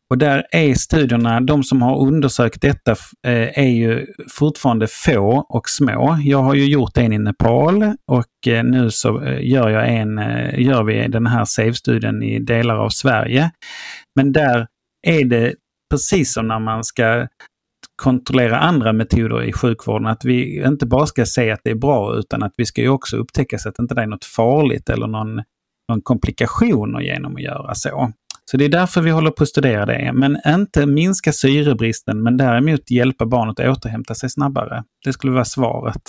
[0.09, 2.91] Och där är studierna, de som har undersökt detta
[3.27, 6.17] eh, är ju fortfarande få och små.
[6.23, 10.17] Jag har ju gjort en i Nepal och eh, nu så eh, gör, jag en,
[10.57, 13.51] gör vi den här SAVE-studien i delar av Sverige.
[14.15, 14.67] Men där
[15.07, 15.53] är det
[15.91, 17.27] precis som när man ska
[17.99, 20.07] kontrollera andra metoder i sjukvården.
[20.07, 22.89] Att vi inte bara ska säga att det är bra utan att vi ska ju
[22.89, 25.35] också upptäcka så att det inte är något farligt eller någon,
[25.89, 28.11] någon komplikationer genom att göra så.
[28.51, 30.11] Så det är därför vi håller på att studera det.
[30.13, 34.83] Men inte minska syrebristen men däremot hjälpa barnet att återhämta sig snabbare.
[35.05, 36.03] Det skulle vara svaret.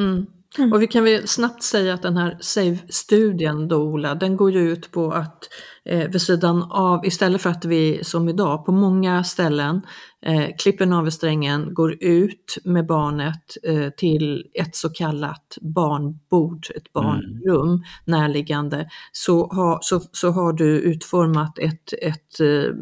[0.00, 0.26] Mm.
[0.58, 0.72] Mm.
[0.72, 4.72] Och vi kan väl snabbt säga att den här SAVE-studien då Ola, den går ju
[4.72, 5.38] ut på att
[5.84, 9.80] eh, vid sidan av, istället för att vi som idag på många ställen
[10.26, 17.68] eh, klipper navelsträngen, går ut med barnet eh, till ett så kallat barnbord, ett barnrum
[17.68, 17.82] mm.
[18.04, 22.74] närliggande, så, ha, så, så har du utformat ett, ett eh,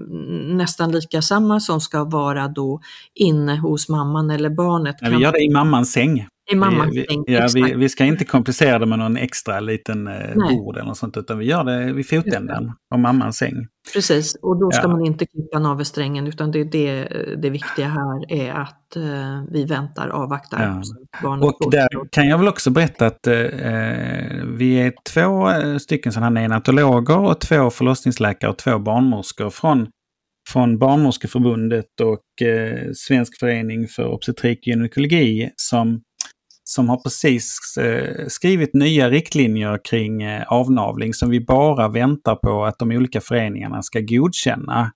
[0.57, 2.81] nästan lika samma som ska vara då
[3.15, 4.97] inne hos mamman eller barnet.
[5.01, 6.27] Ja, vi gör det i mammans säng.
[6.53, 7.25] I mammas vi, säng.
[7.27, 10.97] Ja, vi, vi, ska inte komplicera det med någon extra liten eh, bord eller något
[10.97, 13.67] sånt, utan vi gör det vid fotänden av mammans säng.
[13.95, 14.89] Precis, och då ska ja.
[14.89, 17.09] man inte klippa navelsträngen utan det, det,
[17.43, 19.03] det viktiga här är att eh,
[19.51, 20.83] vi väntar, avvaktar.
[21.23, 21.39] Ja.
[21.63, 23.35] Och där kan jag väl också berätta att eh,
[24.45, 29.87] vi är två eh, stycken sådana här neonatologer och två förlossningsläkare och två barnmorskor från
[30.49, 36.03] från Barnmorskeförbundet och eh, Svensk förening för obstetrik och gynekologi som
[36.69, 42.65] som har precis eh, skrivit nya riktlinjer kring eh, avnavling som vi bara väntar på
[42.65, 44.93] att de olika föreningarna ska godkänna.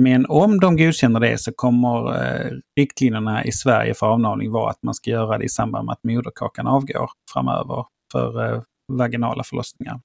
[0.00, 4.82] Men om de godkänner det så kommer eh, riktlinjerna i Sverige för avnavling vara att
[4.82, 10.00] man ska göra det i samband med att moderkakan avgår framöver för vaginala förlossningar.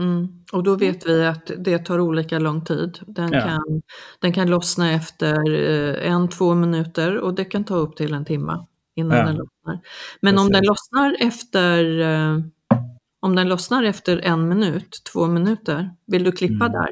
[0.00, 0.28] Mm.
[0.52, 2.98] Och då vet vi att det tar olika lång tid.
[3.06, 3.40] Den, ja.
[3.40, 3.82] kan,
[4.20, 5.50] den kan lossna efter
[6.00, 9.24] en, två minuter och det kan ta upp till en timme innan ja.
[9.24, 9.80] den lossnar.
[10.20, 12.38] Men om den lossnar efter eh,
[13.20, 16.72] om den lossnar efter en minut, två minuter, vill du klippa mm.
[16.72, 16.88] där?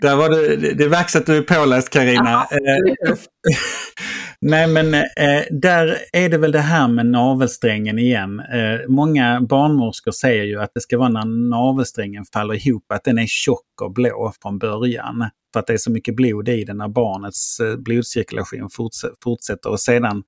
[0.00, 2.46] Där var det, det märks att du är påläst Karina.
[2.50, 3.14] Eh,
[4.40, 8.40] nej men eh, där är det väl det här med navelsträngen igen.
[8.40, 13.18] Eh, många barnmorskor säger ju att det ska vara när navelsträngen faller ihop, att den
[13.18, 15.30] är tjock och blå från början.
[15.52, 18.68] För att det är så mycket blod i den när barnets eh, blodcirkulation
[19.22, 20.22] fortsätter och sedan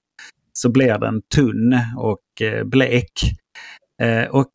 [0.53, 3.13] så blir den tunn och eh, blek.
[4.03, 4.51] Eh, och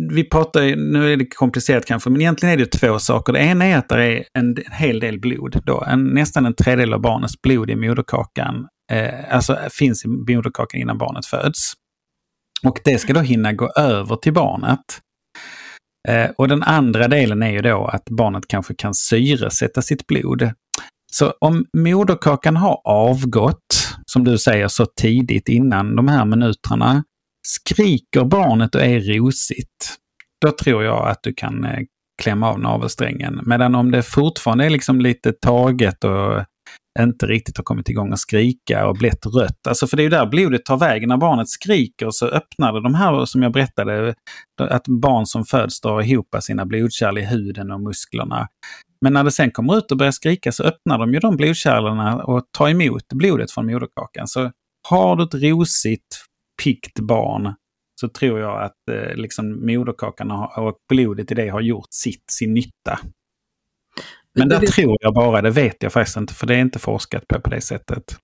[0.00, 3.32] vi pratar, nu är det komplicerat kanske, men egentligen är det två saker.
[3.32, 5.60] Det ena är att det är en hel del blod.
[5.64, 5.84] Då.
[5.86, 10.98] En, nästan en tredjedel av barnets blod i moderkakan, eh, alltså finns i moderkakan innan
[10.98, 11.72] barnet föds.
[12.66, 15.00] Och det ska då hinna gå över till barnet.
[16.08, 20.50] Eh, och den andra delen är ju då att barnet kanske kan syresätta sitt blod.
[21.12, 27.04] Så om moderkakan har avgått, som du säger, så tidigt innan de här minuterna,
[27.46, 29.96] skriker barnet och är rosigt,
[30.44, 31.80] då tror jag att du kan eh,
[32.22, 33.40] klämma av navelsträngen.
[33.46, 36.44] Medan om det fortfarande är liksom lite taget och
[37.00, 39.66] inte riktigt har kommit igång att skrika och blivit rött.
[39.68, 41.08] Alltså för det är ju där blodet tar vägen.
[41.08, 44.14] När barnet skriker så öppnar det de här som jag berättade,
[44.60, 48.48] att barn som föds drar ihop sina blodkärl i huden och musklerna.
[49.00, 52.20] Men när det sen kommer ut och börjar skrika så öppnar de ju de blodkärlen
[52.20, 54.28] och tar emot blodet från moderkakan.
[54.28, 54.50] Så
[54.88, 56.24] har du ett rosigt,
[56.62, 57.54] piggt barn
[58.00, 62.54] så tror jag att eh, liksom moderkakan och blodet i det har gjort sitt, sin
[62.54, 63.00] nytta.
[64.38, 67.28] Men där tror jag bara, det vet jag faktiskt inte, för det är inte forskat
[67.28, 68.18] på på det sättet.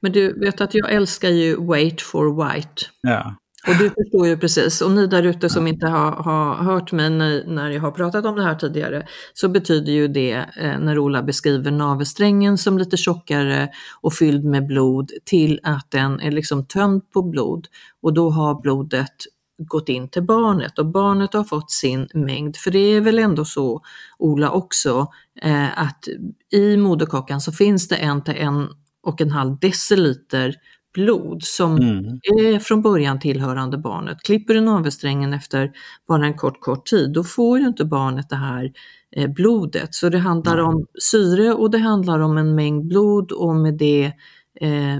[0.00, 2.82] Men du vet att jag älskar ju Wait for White.
[3.00, 3.36] Ja.
[3.68, 7.10] Och du förstår ju precis, och ni där ute som inte har, har hört mig
[7.10, 10.98] när, när jag har pratat om det här tidigare, så betyder ju det eh, när
[10.98, 13.68] Ola beskriver navelsträngen som lite tjockare
[14.00, 17.66] och fylld med blod till att den är liksom tömd på blod
[18.02, 19.12] och då har blodet
[19.58, 22.56] gått in till barnet och barnet har fått sin mängd.
[22.56, 23.82] För det är väl ändå så,
[24.18, 25.06] Ola också,
[25.42, 26.08] eh, att
[26.52, 28.68] i moderkakan så finns det en till en
[29.02, 30.54] och en halv deciliter
[30.96, 32.04] blod som Mm.
[32.22, 34.22] är från början tillhörande barnet.
[34.22, 35.72] Klipper du navelsträngen efter
[36.08, 38.72] bara en kort, kort tid, då får ju inte barnet det här
[39.16, 39.94] eh, blodet.
[39.94, 44.04] Så det handlar om syre och det handlar om en mängd blod och med det
[44.60, 44.98] eh,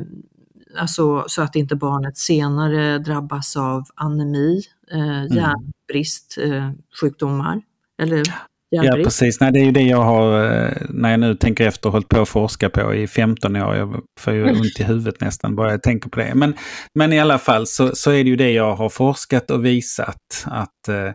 [0.79, 7.63] alltså så att inte barnet senare drabbas av anemi, eh, järnbrist, eh, sjukdomar.
[8.03, 8.23] Eller
[8.71, 9.41] Ja, precis.
[9.41, 12.21] Nej, det är ju det jag har, eh, när jag nu tänker efter, hållit på
[12.21, 13.77] att forska på i 15 år.
[13.77, 16.35] Jag får ju ont i huvudet nästan bara jag tänker på det.
[16.35, 16.55] Men,
[16.95, 20.45] men i alla fall så, så är det ju det jag har forskat och visat
[20.45, 21.13] att eh,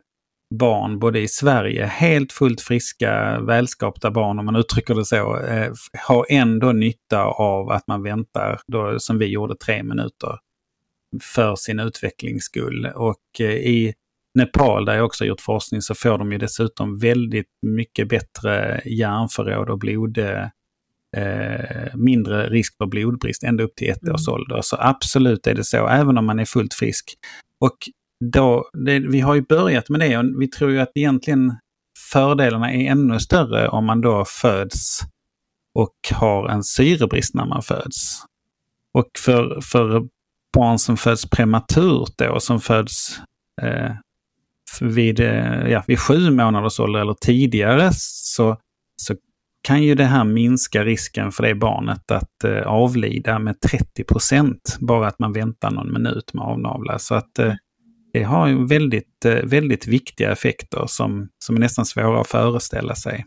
[0.56, 5.72] barn, både i Sverige, helt fullt friska, välskapta barn om man uttrycker det så, eh,
[6.08, 10.38] har ändå nytta av att man väntar, då, som vi gjorde, tre minuter
[11.22, 12.86] för sin utvecklings skull.
[12.96, 13.94] Och eh, i
[14.36, 19.70] Nepal, där jag också gjort forskning, så får de ju dessutom väldigt mycket bättre järnförråd
[19.70, 20.48] och blod, eh,
[21.18, 24.16] eh, mindre risk för blodbrist ända upp till ett Mm.
[24.16, 24.62] års ålder.
[24.62, 27.14] Så absolut är det så, även om man är fullt frisk.
[27.60, 27.78] Och
[28.34, 31.56] då, det, vi har ju börjat med det och vi tror ju att egentligen
[32.12, 35.02] fördelarna är ännu större om man då föds
[35.76, 38.24] och har en syrebrist när man föds.
[38.94, 40.08] Och för, för
[40.54, 43.20] barn som föds prematurt då, som föds
[43.62, 43.92] eh,
[44.82, 48.58] vid, eh, ja, vid sju månaders ålder eller tidigare så,
[48.96, 49.16] så
[49.64, 54.78] kan ju det här minska risken för det barnet att eh, avlida med 30 procent.
[54.80, 57.00] Bara att man väntar någon minut med avnavla.
[57.00, 57.54] Så att eh,
[58.14, 62.96] det har ju väldigt, eh, väldigt viktiga effekter som, som är nästan svåra att föreställa
[62.96, 63.26] sig.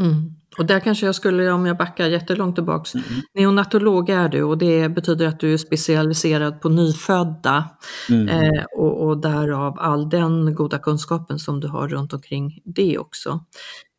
[0.00, 0.32] Mm.
[0.58, 2.92] Och där kanske jag skulle, om jag backar jättelångt tillbaks,
[3.34, 7.64] neonatolog är du och det betyder att du är specialiserad på nyfödda
[8.10, 8.28] Mm.
[8.28, 13.40] eh, och, och därav all den goda kunskapen som du har runt omkring det också.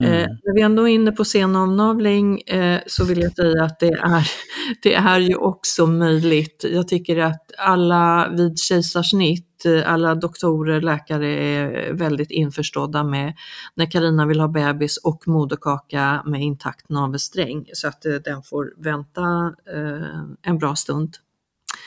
[0.04, 0.22] Eh, Mm.
[0.44, 4.32] när vi ändå är inne på senavnavling eh, så vill jag säga att det är,
[4.84, 6.66] det är ju också möjligt.
[6.74, 13.34] Jag tycker att alla vid kejsarsnitt, eh, alla doktorer, läkare är väldigt införstådda med
[13.76, 18.74] när Karina vill ha bebis och moderkaka med intakt navelsträng så att eh, den får
[18.78, 21.16] vänta eh, en bra stund.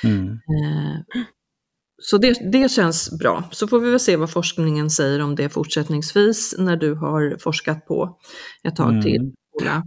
[0.04, 0.28] Mm.
[0.32, 1.22] Eh,
[2.02, 3.44] Så det, det känns bra.
[3.52, 7.86] Så får vi väl se vad forskningen säger om det fortsättningsvis när du har forskat
[7.86, 8.18] på
[8.62, 9.02] ett tag Mm.
[9.02, 9.32] till.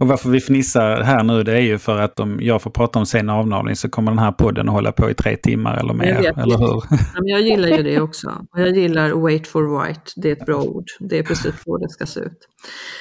[0.00, 2.98] Och varför vi fnissar här nu det är ju för att om jag får prata
[2.98, 5.94] om sen avnavling så kommer den här podden att hålla på i tre timmar eller
[5.94, 6.82] mer, eller hur?
[6.90, 8.28] Ja, men jag gillar ju det också.
[8.52, 10.84] Och jag gillar wait for white, det är ett bra ord.
[11.00, 12.48] Det är precis så det ska se ut.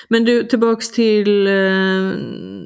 [0.09, 1.53] Men du, tillbaks till eh,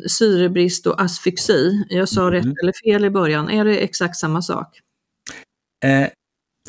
[0.07, 1.85] syrebrist och asfyxi.
[1.89, 2.33] Jag sa Mm.
[2.33, 3.49] rätt eller fel i början.
[3.49, 4.67] Är det exakt samma sak?
[5.85, 6.07] Eh,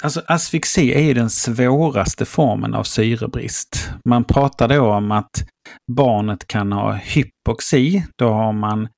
[0.03, 3.91] alltså asfixi är ju den svåraste formen av syrebrist.
[4.05, 5.31] Man pratar då om att
[5.93, 8.89] barnet kan ha hypoxi, då har man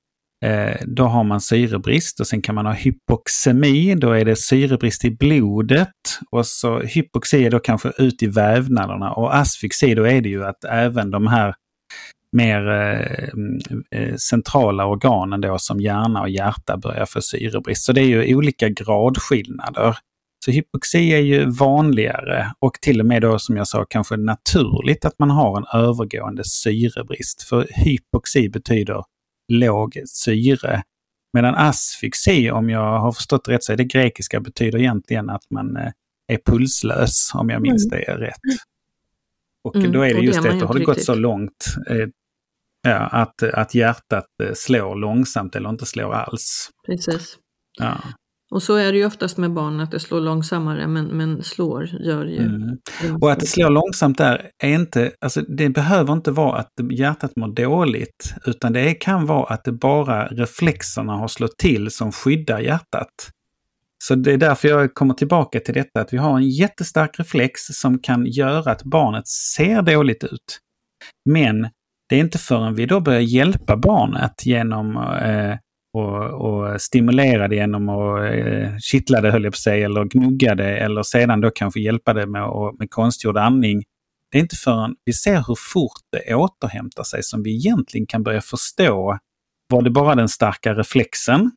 [0.45, 5.05] eh, då har man syrebrist och sen kan man ha hypoxemi, då är det syrebrist
[5.05, 5.89] i blodet.
[6.31, 10.45] Och så hypoxi är då kanske ut i vävnaderna och asfixi då är det ju
[10.45, 11.55] att även de här
[12.31, 13.29] mer eh,
[13.99, 17.85] eh centrala organen då som hjärna och hjärta börjar få syrebrist.
[17.85, 19.97] Så det är ju olika gradskillnader.
[20.45, 25.05] Så hypoxi är ju vanligare och till och med då som jag sa kanske naturligt
[25.05, 27.43] att man har en övergående syrebrist.
[27.43, 29.03] För hypoxi betyder
[29.53, 30.83] låg syre.
[31.33, 35.77] Medan asfyxi, om jag har förstått rätt, så är det grekiska betyder egentligen att man
[35.77, 35.91] eh,
[36.27, 38.35] är pulslös, om jag minns det rätt.
[39.63, 42.07] Och Mm, då är det just det det, då har det gått så långt eh,
[42.81, 46.69] ja, att, att hjärtat eh, slår långsamt eller inte slår alls.
[46.85, 47.37] Precis.
[47.79, 47.97] Ja.
[48.51, 51.89] Och så är det ju oftast med barn att det slår långsammare men, men slår
[51.99, 52.37] gör ju.
[52.37, 52.77] Mm.
[53.21, 57.35] Och att det slår långsamt där är inte, alltså det behöver inte vara att hjärtat
[57.35, 62.59] mår dåligt, utan det kan vara att det bara reflexerna har slått till som skyddar
[62.59, 63.09] hjärtat.
[64.03, 67.61] Så det är därför jag kommer tillbaka till detta, att vi har en jättestark reflex
[67.61, 70.59] som kan göra att barnet ser dåligt ut.
[71.29, 71.61] Men
[72.09, 75.57] det är inte förrän vi då börjar hjälpa barnet genom eh,
[75.93, 80.55] och, och stimulerade genom att eh, kittla det, höll jag på att säga, eller gnugga
[80.55, 83.83] det, eller sedan då kanske hjälpa det med, och, med konstgjord andning.
[84.31, 88.23] Det är inte förrän vi ser hur fort det återhämtar sig som vi egentligen kan
[88.23, 89.17] börja förstå,
[89.69, 91.51] var det bara den starka reflexen?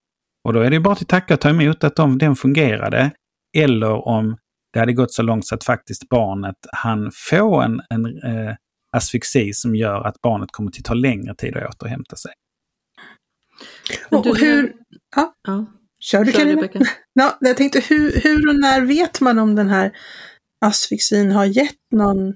[0.45, 3.11] Och då är det bara till tacka och ta emot att de, den fungerade.
[3.57, 4.37] Eller om
[4.73, 8.55] det hade gått så långt så att faktiskt barnet han få en, en eh,
[8.97, 12.33] asfyxi som gör att barnet kommer att ta längre tid att återhämta sig.
[14.11, 14.73] Och, och hur...
[15.17, 15.35] Ja.
[15.47, 15.67] ja.
[16.01, 16.69] Kör du Carina?
[17.13, 19.93] Ja, jag tänkte hur, hur och när vet man om den här
[20.65, 22.35] asfixin har gett någon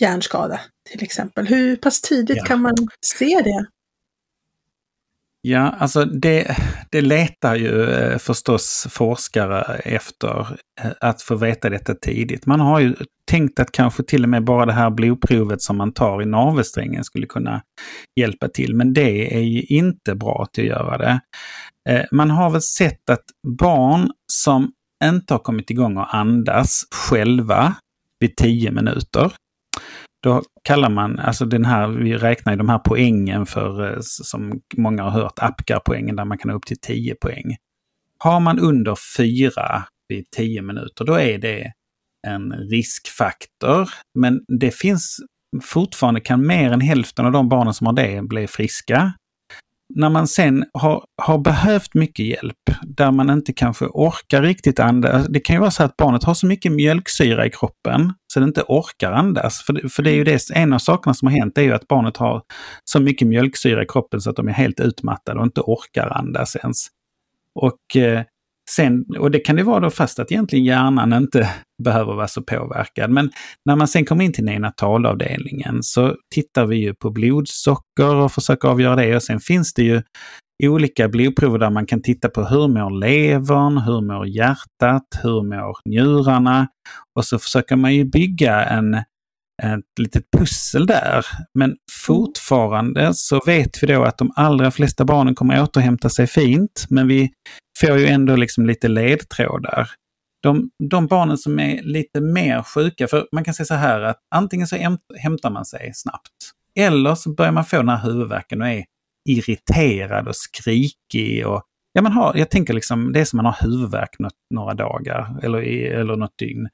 [0.00, 0.60] hjärnskada
[0.90, 1.46] till exempel?
[1.46, 2.44] Hur pass tidigt ja.
[2.44, 3.66] kan man se det?
[5.44, 6.56] Ja, alltså det,
[6.90, 12.46] det letar ju eh, förstås forskare efter eh, att få veta detta tidigt.
[12.46, 12.94] Man har ju
[13.30, 17.04] tänkt att kanske till och med bara det här blodprovet som man tar i navelsträngen
[17.04, 17.62] skulle kunna
[18.20, 21.20] hjälpa till, men det är ju inte bra att göra det.
[21.88, 23.24] Eh, man har väl sett att
[23.58, 24.72] barn som
[25.04, 27.74] inte har kommit igång och andas själva
[28.20, 29.32] vid 10 minuter,
[30.22, 34.60] då kallar man, alltså den här, vi räknar ju de här poängen för, eh, som
[34.76, 37.56] många har hört, Apgar-poängen där man kan ha upp till 10 poäng.
[38.18, 41.72] Har man under 4 vid 10 minuter, då är det
[42.26, 43.90] en riskfaktor.
[44.18, 45.16] Men det finns
[45.62, 49.12] fortfarande, kan mer än hälften av de barnen som har det bli friska
[49.94, 55.26] när man sen har, har behövt mycket hjälp, där man inte kanske orkar riktigt andas.
[55.28, 58.44] Det kan ju vara så att barnet har så mycket mjölksyra i kroppen så det
[58.44, 59.62] inte orkar andas.
[59.62, 61.88] För, för det är ju det, en av sakerna som har hänt är ju att
[61.88, 62.42] barnet har
[62.84, 66.56] så mycket mjölksyra i kroppen så att de är helt utmattade och inte orkar andas
[66.56, 66.86] ens.
[67.54, 68.22] Och eh,
[68.70, 71.50] Sen, och det kan det vara då fast att egentligen hjärnan inte
[71.84, 73.10] behöver vara så påverkad.
[73.10, 73.30] Men
[73.64, 78.68] när man sen kommer in till neonatalavdelningen så tittar vi ju på blodsocker och försöker
[78.68, 79.16] avgöra det.
[79.16, 80.02] Och sen finns det ju
[80.62, 85.76] olika blodprover där man kan titta på hur mår levern, hur mår hjärtat, hur mår
[85.88, 86.68] njurarna?
[87.16, 88.94] Och så försöker man ju bygga en,
[89.62, 91.26] ett litet pussel där.
[91.58, 96.86] Men fortfarande så vet vi då att de allra flesta barnen kommer återhämta sig fint,
[96.90, 97.30] men vi
[97.86, 99.90] får ju ändå liksom lite ledtrådar.
[100.42, 104.18] De, de barnen som är lite mer sjuka, för man kan säga så här att
[104.34, 104.76] antingen så
[105.18, 106.30] hämtar man sig snabbt,
[106.78, 108.84] eller så börjar man få den här huvudvärken och är
[109.28, 111.62] irriterad och skrikig och
[111.94, 115.38] Ja, man har, jag tänker liksom, det är som man har huvudvärk något, några dagar
[115.42, 115.58] eller,
[116.00, 116.68] eller något dygn.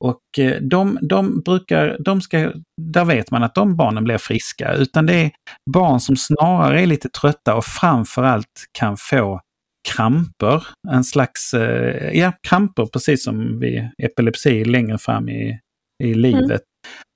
[0.00, 4.72] Och eh, de, de brukar, de ska, där vet man att de barnen blir friska,
[4.72, 5.30] utan det är
[5.70, 9.40] barn som snarare är lite trötta och framförallt kan få
[9.86, 10.66] kramper.
[10.88, 15.60] En slags, eh, ja kramper precis som vid epilepsi längre fram i,
[16.04, 16.48] i livet.
[16.48, 16.62] Mm.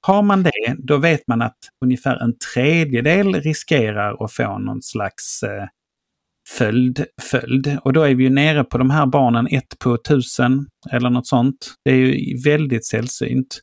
[0.07, 5.43] Har man det, då vet man att ungefär en tredjedel riskerar att få någon slags
[5.43, 5.67] eh,
[6.49, 7.79] följd, följd.
[7.83, 11.27] Och då är vi ju nere på de här barnen, ett på tusen eller något
[11.27, 11.75] sånt.
[11.85, 13.61] Det är ju väldigt sällsynt.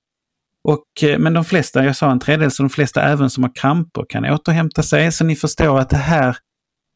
[0.68, 3.55] Och, eh, men de flesta, jag sa en tredjedel, så de flesta även som har
[3.55, 5.12] kramper kan återhämta sig.
[5.12, 6.38] Så ni förstår att det här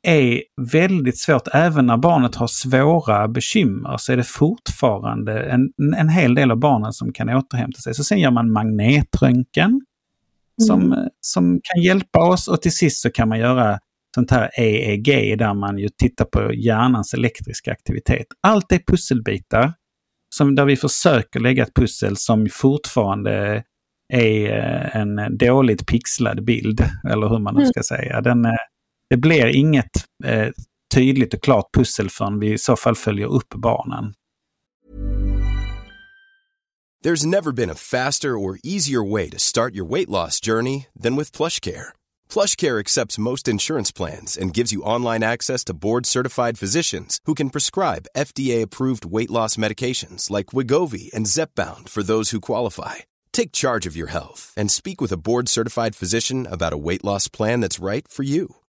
[0.04, 0.42] är
[0.72, 1.48] väldigt svårt.
[1.54, 6.58] Även när barnet har svåra bekymmer så är det fortfarande en, en hel del av
[6.58, 7.94] barnen som kan återhämta sig.
[7.94, 9.82] Så sen gör man magnetröntgen mm.
[10.58, 13.80] som, som kan hjälpa oss och till sist så kan man göra
[14.16, 18.26] sånt här EEG där man ju tittar på hjärnans elektriska aktivitet.
[18.42, 19.74] Allt är pusselbitar
[20.36, 23.64] som, där vi försöker lägga ett pussel som fortfarande
[24.14, 27.70] är eh, en dåligt pixlad bild, eller hur man nu mm.
[27.70, 28.22] ska säga.
[28.22, 28.46] Den,
[29.12, 30.50] det blir inget eh,
[30.94, 34.14] tydligt och klart pussel förrän vi i så fall följer upp barnen.
[37.04, 41.18] There's never been a faster or easier way to start your weight loss journey than
[41.18, 41.86] with PlushCare.
[42.30, 47.50] PlushCare accepts most insurance plans and gives you online access to board-certified physicians who can
[47.50, 52.96] prescribe FDA-approved weight loss medications like Wigovi and Zepbound for those who qualify.
[53.32, 57.28] Take charge of your health and speak with a board-certified physician about a weight loss
[57.28, 58.61] plan that's right for you.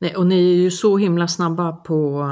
[0.00, 2.28] Nej, och ni är ju så himla snabba på,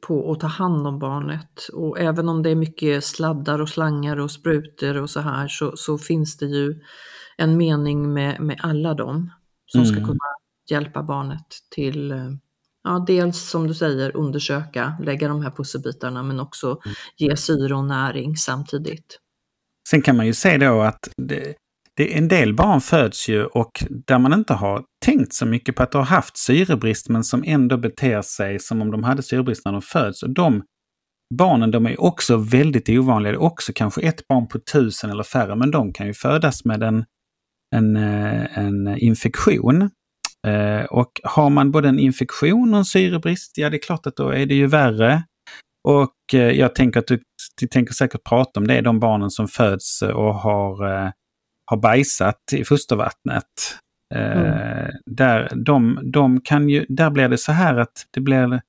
[0.00, 1.68] på att ta hand om barnet.
[1.72, 5.76] Och även om det är mycket sladdar och slangar och sprutor och så här så,
[5.76, 6.80] så finns det ju
[7.36, 9.32] en mening med, med alla dem
[9.66, 9.92] som mm.
[9.92, 10.24] ska kunna
[10.70, 12.14] hjälpa barnet till
[12.84, 16.94] Ja, dels som du säger undersöka, lägga de här pusselbitarna men också Mm.
[17.16, 19.18] ge syre och näring samtidigt.
[19.88, 21.54] Sen kan man ju se då att det,
[21.96, 25.82] det, en del barn föds ju och där man inte har tänkt så mycket på
[25.82, 29.64] att de har haft syrebrist men som ändå beter sig som om de hade syrebrist
[29.64, 30.22] när de föds.
[30.22, 30.62] Och de
[31.34, 33.32] barnen de är också väldigt ovanliga.
[33.32, 36.64] Det är också kanske ett barn på tusen eller färre men de kan ju födas
[36.64, 37.04] med en,
[37.76, 39.90] en, eh, en infektion.
[40.46, 44.16] Eh, och har man både en infektion och en syrebrist, ja det är klart att
[44.16, 45.22] då är det ju värre.
[45.88, 47.22] Och eh, jag tänker att du,
[47.60, 50.84] du tänker säkert prata om det, de barnen som föds och har,
[51.70, 53.44] har bajsat i fostervattnet.
[54.14, 58.60] Eh, där, de, de kan ju, där blir det så här att det blir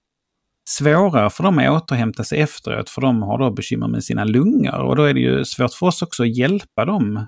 [0.70, 4.80] svårare för dem att återhämta sig efteråt för de har då bekymmer med sina lungor
[4.80, 7.28] och då är det ju svårt för oss också att hjälpa dem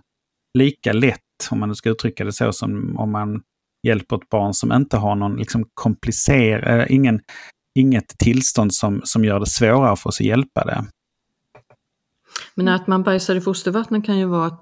[0.54, 1.20] lika lätt,
[1.52, 3.42] om man nu ska uttrycka det så, som om man
[3.84, 7.20] hjälper ett barn som inte har någon liksom komplicerad, äh, ingen,
[7.76, 10.86] inget tillstånd som, som gör det svårare för oss att hjälpa det.
[12.56, 14.62] Men att man bajsar i fostervattnet kan ju vara att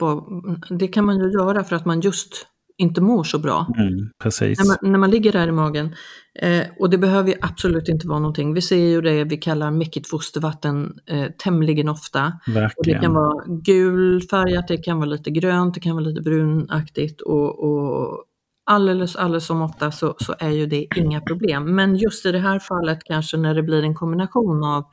[0.70, 2.48] det kan man ju göra för att man just
[2.78, 3.68] inte mår så bra.
[3.78, 4.60] Mm, precis.
[4.60, 5.96] När man, när man ligger där i magen.
[6.40, 8.54] Eh, och det behöver ju absolut inte vara någonting.
[8.54, 12.34] Vi ser ju det vi kallar mäckigt fostervatten eh, tämligen ofta.
[12.78, 17.22] Och det kan vara gulfärgat, det kan vara lite grönt, det kan vara lite brunaktigt
[17.22, 18.26] och, och
[18.66, 21.76] alldeles, alldeles som ofta så, så är ju det inga problem.
[21.76, 24.86] Men just i det här fallet kanske när det blir en kombination av,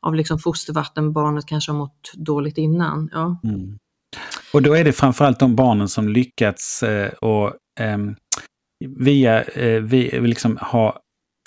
[0.00, 3.08] av liksom fostervatten, barnet kanske har mått dåligt innan.
[3.12, 3.40] Ja.
[3.44, 3.78] Mm.
[4.54, 8.14] Och då är det framförallt de barnen som lyckats eh, och ehm,
[8.98, 10.98] via, eh, vi liksom har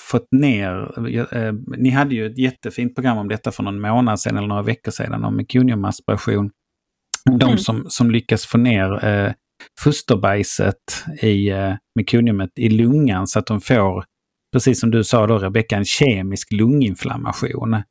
[0.02, 0.92] fått ner,
[1.38, 4.62] eh, ni hade ju ett jättefint program om detta för någon månad sedan eller några
[4.62, 6.52] veckor sedan om mekoniumaspiration.
[7.30, 7.58] De Mm.
[7.58, 9.32] som, som lyckas få ner eh,
[9.80, 14.04] fosterbajset i eh, mekoniumet i lungan så att de får,
[14.54, 17.84] precis som du sa då Rebecka, en kemisk lunginflammation.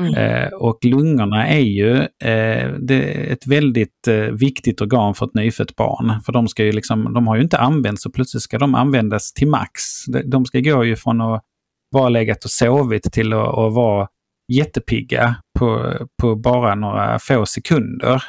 [0.00, 0.14] Mm.
[0.14, 5.34] Eh, och lungorna är ju eh, det är ett väldigt eh, viktigt organ för ett
[5.34, 6.20] nyfött barn.
[6.26, 9.32] För de, ska ju liksom, de har ju inte använts och plötsligt ska de användas
[9.32, 10.04] till max.
[10.06, 11.42] De, de ska gå ju från att
[11.90, 14.08] vara legat och sovit till att, att vara
[14.52, 18.22] jättepigga på, på bara några få sekunder.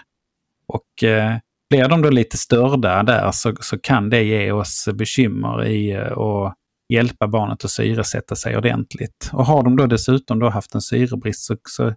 [0.67, 1.35] Och eh,
[1.69, 6.55] blir de då lite störda där så, så kan det ge oss bekymmer i att
[6.89, 9.29] hjälpa barnet att syresätta sig ordentligt.
[9.33, 11.93] Och har de då dessutom då haft en syrebrist så, så,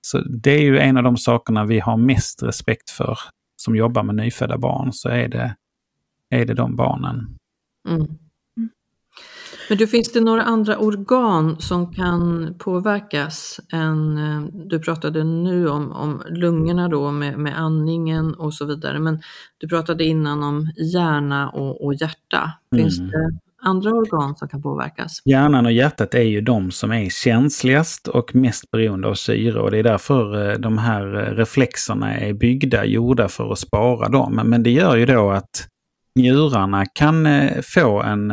[0.00, 3.18] så det är ju en av de sakerna vi har mest respekt för
[3.56, 5.56] som jobbar med nyfödda barn, så är det,
[6.30, 7.38] är det de barnen.
[7.88, 8.06] Mm.
[9.68, 15.68] Men du, finns det några andra organ som kan påverkas än, eh, du pratade nu
[15.68, 19.22] om, om lungorna då med, med andningen och så vidare, men
[19.58, 22.52] du pratade innan om hjärna och, och hjärta.
[22.76, 23.10] Finns Mm.
[23.10, 25.22] det andra organ som kan påverkas?
[25.24, 29.70] Hjärnan och hjärtat är ju de som är känsligast och mest beroende av syre och
[29.70, 34.40] det är därför eh, de här eh, reflexerna är byggda, gjorda för att spara dem.
[34.44, 35.68] Men det gör ju då att
[36.14, 38.30] njurarna kan eh, få en,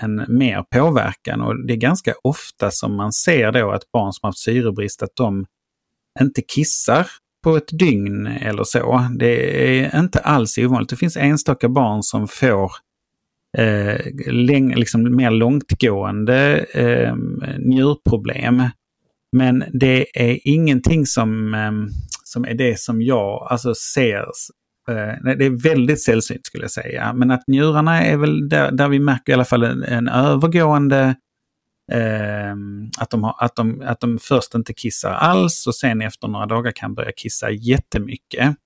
[0.00, 4.20] en mer påverkan och det är ganska ofta som man ser då att barn som
[4.22, 5.46] har haft syrebrist att de
[6.20, 7.06] inte kissar
[7.44, 9.06] på ett dygn eller så.
[9.18, 10.90] Det är inte alls ovanligt.
[10.90, 12.72] Det finns enstaka barn som får
[13.58, 14.00] eh,
[14.32, 17.14] läng, liksom mer långtgående eh,
[17.58, 18.62] njurproblem.
[19.36, 21.72] Men det är ingenting som, eh,
[22.24, 24.24] som är det som jag alltså ser.
[24.88, 27.12] Eh, nej, det är väldigt sällsynt skulle jag säga.
[27.12, 31.14] Men att njurarna är väl där, där vi märker i alla fall en, en övergående
[31.92, 32.54] eh,
[32.98, 36.46] att, de har, att, de, att de först inte kissar alls och sen efter några
[36.46, 38.56] dagar kan börja kissa jättemycket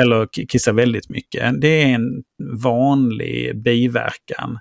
[0.00, 1.60] eller kissa väldigt mycket.
[1.60, 2.22] Det är en
[2.62, 4.58] vanlig biverkan.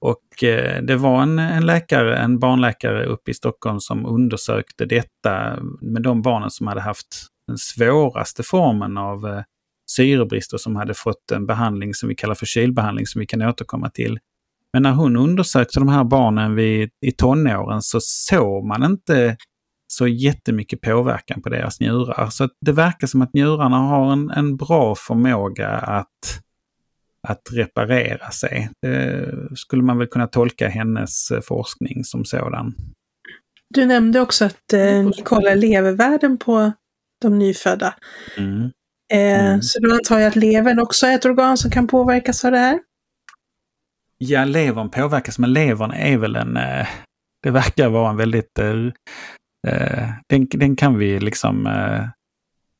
[0.00, 5.58] Och eh, det var en, en läkare, en barnläkare uppe i Stockholm som undersökte detta
[5.80, 9.42] med de barnen som hade haft den svåraste formen av eh,
[9.90, 13.42] syrebrist och som hade fått en behandling som vi kallar för kylbehandling som vi kan
[13.42, 14.18] återkomma till.
[14.72, 19.36] Men när hon undersökte de här barnen vid, i tonåren så såg man inte
[19.92, 22.30] så jättemycket påverkan på deras njurar.
[22.30, 26.40] Så det verkar som att njurarna har en, en bra förmåga att,
[27.28, 28.70] att reparera sig.
[28.82, 32.74] Det skulle man väl kunna tolka hennes eh, forskning som sådan.
[33.68, 36.72] Du nämnde också att eh, ni kollar levervärden på
[37.22, 37.94] de nyfödda.
[38.38, 38.70] Mm.
[39.12, 39.62] Eh, Mm.
[39.62, 42.58] Så då antar jag att levern också är ett organ som kan påverkas av det
[42.58, 42.78] här?
[44.18, 46.56] Ja, levern påverkas, men levern är väl en...
[46.56, 46.86] Eh,
[47.42, 48.58] det verkar vara en väldigt...
[48.58, 48.74] Eh,
[49.66, 51.66] eh, den, den kan vi liksom...
[51.66, 52.04] Eh,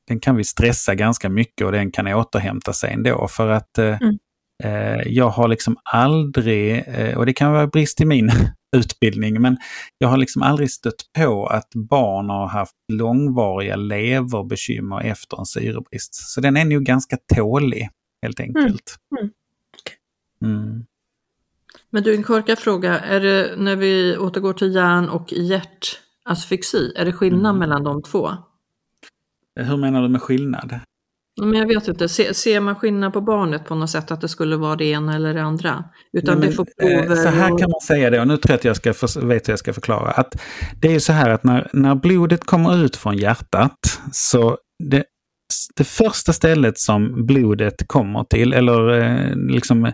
[0.09, 3.28] den kan vi stressa ganska mycket och den kan återhämta sig ändå.
[3.28, 4.18] För att eh, Mm.
[4.64, 8.30] eh, jag har liksom aldrig, eh, och det kan vara brist i min
[8.76, 9.41] utbildning.
[9.41, 9.57] Men
[9.99, 16.14] jag har liksom aldrig stött på att barn har haft långvariga leverbekymmer efter en syrebrist.
[16.14, 17.89] Så den är nog ganska tålig
[18.22, 18.97] helt enkelt.
[19.18, 19.30] Mm.
[20.45, 20.85] Mm.
[21.91, 22.99] Men du, en korkad fråga.
[23.01, 25.33] Är det när vi återgår till hjärn och
[26.29, 27.59] hjärtasfyxi, är det skillnad Mm.
[27.59, 28.31] mellan de två?
[29.61, 30.81] Hur menar du med skillnad?
[31.41, 34.29] Men jag vet inte, ser, ser man skillnad på barnet på något sätt att det
[34.29, 35.85] skulle vara det ena eller det andra?
[36.12, 38.51] Utan Nej, det får men, eh, Så här kan man säga det, och nu tror
[38.51, 40.11] jag att jag ska för, vet hur jag ska förklara.
[40.11, 40.43] Att
[40.81, 44.59] det är så här att när, när blodet kommer ut från hjärtat så
[44.91, 45.05] det,
[45.77, 49.93] det första stället som blodet kommer till, eller eh, liksom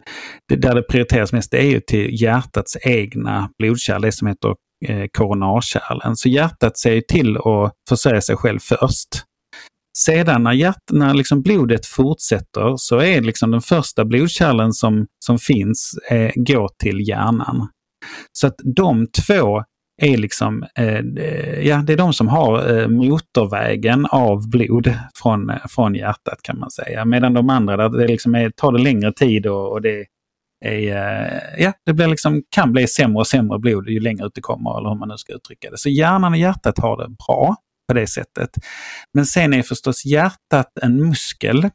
[0.48, 4.48] det, där det prioriteras mest, det är ju till hjärtats egna blodkärl, det som heter
[4.48, 4.54] eh,
[4.86, 6.16] Eh, koronarkärlen.
[6.16, 9.08] Så hjärtat ser ju till att försörja sig själv först.
[9.98, 15.38] Sedan när, hjärt, när liksom blodet fortsätter så är liksom den första blodkärlen som, som
[15.38, 17.68] finns eh, går till hjärnan.
[18.32, 19.64] Så att de två
[20.02, 21.00] är liksom, eh,
[21.66, 26.58] ja det är de som har eh, motorvägen av blod från, eh, från hjärtat kan
[26.58, 27.04] man säga.
[27.04, 30.04] Medan de andra, där det liksom är, tar det längre tid och, och det
[30.64, 30.92] är,
[31.56, 34.40] eh, ja, det blir liksom, kan bli sämre och sämre blod ju längre ut det
[34.40, 35.78] kommer, eller hur man nu ska uttrycka det.
[35.78, 37.56] Så hjärnan och hjärtat har det bra
[37.88, 38.50] på det sättet.
[39.14, 41.70] Men sen är förstås hjärtat en muskel.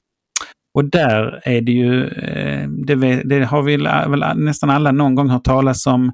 [0.78, 5.30] Och där är det ju, eh, det, det har vi väl nästan alla någon gång
[5.30, 6.12] hört talas om,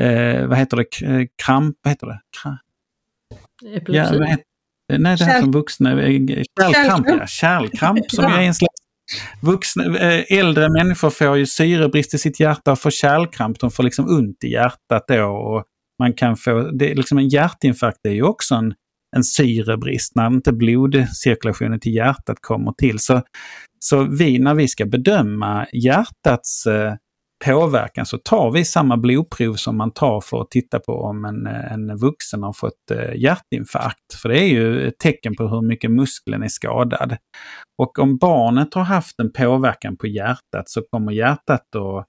[0.00, 0.84] eh, vad heter det,
[1.44, 2.20] kramp, vad heter det?
[2.44, 2.56] Kra-
[3.62, 4.14] Ja, epilepsi.
[4.24, 4.44] heter,
[4.98, 6.20] nej, det här som vuxna, eh,
[6.60, 7.26] kärlkramp, ja.
[7.26, 8.10] Kärlkramp.
[8.10, 8.79] Som ju är en slags
[9.40, 13.60] Vuxna, eh, äldre människor får ju syrebrist i sitt hjärta och får kärlkramp.
[13.60, 15.26] De får liksom ont i hjärtat då.
[15.26, 15.64] Och
[15.98, 18.74] man kan få, det är liksom en hjärtinfarkt är ju också en,
[19.16, 22.98] en syrebrist när inte blodcirkulationen till hjärtat kommer till.
[22.98, 23.22] Så,
[23.78, 26.94] så vi, när vi ska bedöma hjärtats eh,
[27.44, 31.46] påverkan så tar vi samma blodprov som man tar för att titta på om en,
[31.46, 34.14] en vuxen har fått eh, hjärtinfarkt.
[34.22, 37.16] För det är ju ett tecken på hur mycket muskeln är skadad.
[37.82, 42.04] Och om barnet har haft en påverkan på hjärtat så kommer hjärtat då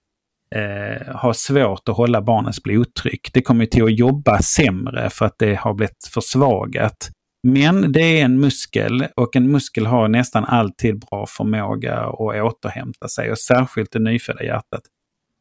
[0.55, 3.34] eh, ha svårt att hålla barnets blodtryck.
[3.34, 7.09] Det kommer till att jobba sämre för att det har blivit försvagat.
[7.47, 13.07] Men det är en muskel och en muskel har nästan alltid bra förmåga att återhämta
[13.07, 14.82] sig och särskilt det nyfödda hjärtat.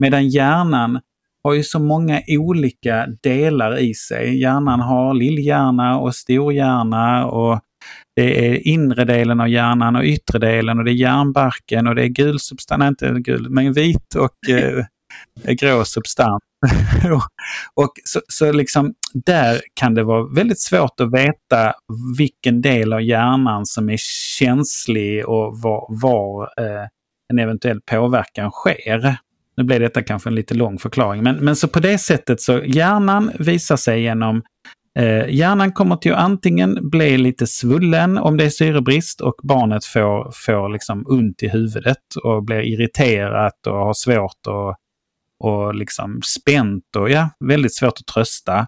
[0.01, 1.01] Medan hjärnan
[1.45, 4.41] har ju så många olika delar i sig.
[4.41, 7.61] Hjärnan har lillhjärna och storhjärna och
[8.17, 12.03] det är inre delen av hjärnan och yttre delen och det är hjärnbarken och det
[12.03, 14.85] är gul substans, inte gul, men vit och eh,
[15.55, 16.43] grå substans.
[17.75, 21.73] och så, så liksom där kan det vara väldigt svårt att veta
[22.19, 23.97] vilken del av hjärnan som är
[24.39, 26.87] känslig och var, var eh,
[27.33, 29.17] en eventuell påverkan sker.
[29.61, 32.63] Nu blev detta kanske en lite lång förklaring, men, men så på det sättet så
[32.65, 34.43] hjärnan visar sig genom
[34.99, 39.85] Eh, hjärnan kommer till att antingen bli lite svullen om det är syrebrist och barnet
[39.85, 44.77] får, får liksom ont i huvudet och blir irriterat och har svårt och,
[45.49, 48.67] och liksom spänt och ja, väldigt svårt att trösta.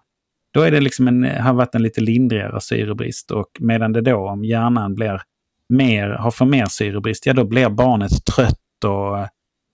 [0.54, 4.28] Då är det liksom en, har varit en lite lindrigare syrebrist och medan det då
[4.28, 5.22] om hjärnan blir
[5.68, 9.28] mer, har för mer syrebrist, ja då blir barnet trött och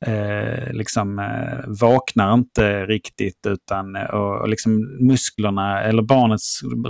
[0.07, 6.41] eh, liksom eh, vaknar inte riktigt utan eh, och, och liksom musklerna eller barnet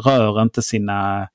[0.05, 1.29] rör inte sina,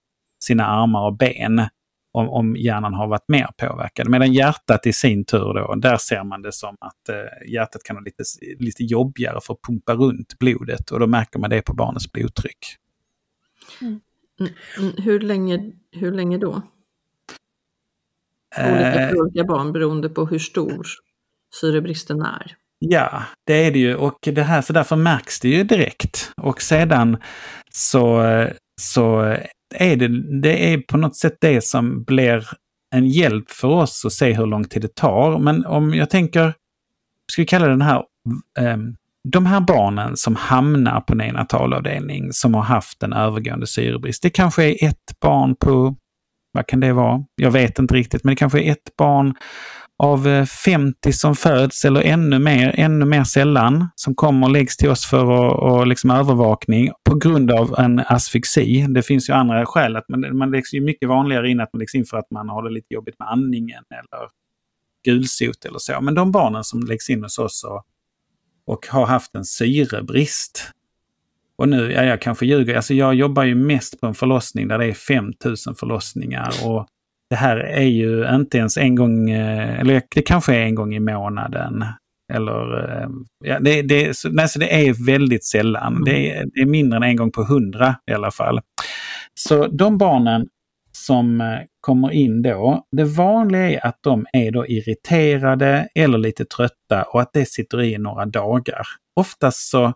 [0.43, 1.67] sina armar och ben
[2.11, 4.09] om, om hjärnan har varit mer påverkad.
[4.09, 7.95] Medan hjärtat i sin tur då, där ser man det som att eh, hjärtat kan
[7.95, 8.23] ha lite,
[8.59, 12.77] lite jobbigare för att pumpa runt blodet och då märker man det på barnets blodtryck.
[13.81, 13.99] Mm,
[14.97, 16.61] Hur, länge, hur länge då?
[18.57, 20.87] Olika Eh, för olika barn beroende på hur stor
[21.61, 22.55] syrebristen är.
[22.79, 26.31] Ja, det är det ju och det här, så därför märks det ju direkt.
[26.41, 27.17] Och sedan
[27.71, 28.23] så,
[28.81, 29.19] så
[29.75, 32.47] är det, det är på något sätt det som blir
[32.95, 35.39] en hjälp för oss att se hur lång tid det tar.
[35.39, 36.53] Men om jag tänker,
[37.31, 38.03] ska vi kalla den här,
[38.59, 38.77] eh,
[39.29, 44.23] de här barnen som hamnar på neonatalavdelning som har haft en övergående syrebrist.
[44.23, 45.95] Det kanske är ett barn på,
[46.51, 47.23] vad kan det vara?
[47.35, 49.35] Jag vet inte riktigt, men det kanske är ett barn
[50.03, 54.77] av eh, 50 som föds eller ännu mer, ännu mer sällan som kommer och läggs
[54.77, 58.85] till oss för och, och liksom övervakning på grund av en asfyxi.
[58.89, 59.95] Det finns ju andra skäl.
[59.95, 62.49] Att man, man läggs ju mycket vanligare in att man läggs in för att man
[62.49, 64.27] har det lite jobbigt med andningen eller
[65.05, 66.01] gulsot eller så.
[66.01, 67.83] Men de barnen som läggs in hos oss och,
[68.65, 70.71] och har haft en syrebrist.
[71.55, 74.77] Och nu, ja, jag kanske ljuger, alltså jag jobbar ju mest på en förlossning där
[74.77, 76.53] det är 5000 förlossningar.
[76.65, 76.87] Och
[77.33, 80.95] det här är ju inte ens en gång, eh, eller det kanske är en gång
[80.95, 81.85] i månaden.
[82.33, 83.09] Eller, eh,
[83.45, 85.93] ja, det, det, så, nej, så det är väldigt sällan.
[85.93, 86.03] Mm.
[86.03, 88.61] Det, är, det är mindre än en gång på hundra i alla fall.
[89.33, 90.47] Så de barnen
[90.91, 96.45] som eh, kommer in då, det vanliga är att de är då irriterade eller lite
[96.45, 98.85] trötta och att det sitter i några dagar.
[99.19, 99.93] Oftast så,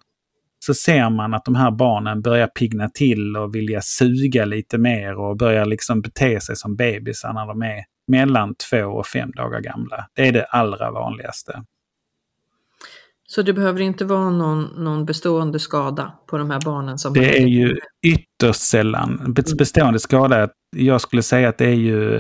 [0.68, 5.20] så ser man att de här barnen börjar pigna till och vilja suga lite mer
[5.20, 9.62] och börjar liksom bete sig som bebisar när de är mellan två och fem dagar
[9.62, 10.08] gamla.
[10.16, 11.64] Det är det allra vanligaste.
[13.30, 16.98] Så det behöver inte vara någon, någon bestående skada på de här barnen?
[16.98, 19.34] som Det är ju ytterst sällan.
[19.34, 22.12] Be- Bestående skada, jag skulle säga att det är ju,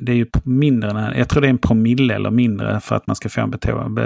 [0.00, 3.16] det är ju mindre jag tror det är en promille eller mindre för att man
[3.16, 3.50] ska få en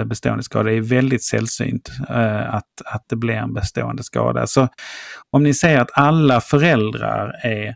[0.09, 0.69] bestående skada.
[0.69, 4.47] Det är väldigt sällsynt eh, att, att det blir en bestående skada.
[4.47, 4.67] Så
[5.31, 7.75] om ni säger att alla föräldrar är,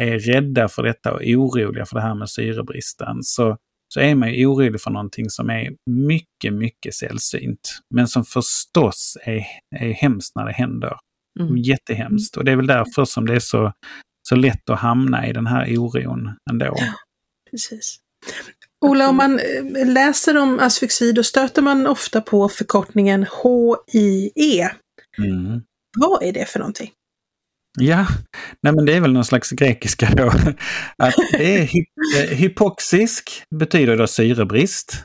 [0.00, 3.56] är rädda för detta och oroliga för det här med syrebristen så,
[3.92, 7.78] så är man ju orolig för någonting som är mycket, mycket sällsynt.
[7.94, 10.96] Men som förstås är, är hemskt när det händer.
[11.40, 11.56] Mm.
[11.56, 12.36] Jättehemskt.
[12.36, 13.72] Och det är väl därför som det är så,
[14.28, 16.76] så lätt att hamna i den här oron ändå.
[17.50, 17.98] Precis.
[18.84, 23.26] Ola, om man eh, läser om asfixi då stöter man ofta på förkortningen
[23.92, 24.70] HIE.
[25.18, 25.62] Mm.
[25.98, 26.90] Vad är det för någonting?
[27.80, 28.06] Ja,
[28.62, 30.26] nej men det är väl någon slags grekiska då.
[30.98, 31.84] Att det är hy-
[32.22, 35.04] eh, hypoxisk, betyder då syrebrist.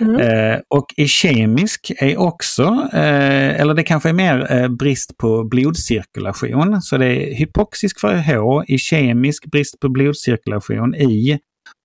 [0.00, 0.20] Mm.
[0.20, 6.82] Eh, och ischemisk är också, eh, eller det kanske är mer eh, brist på blodcirkulation.
[6.82, 11.38] Så det är hypoxisk för H, ischemisk brist på blodcirkulation I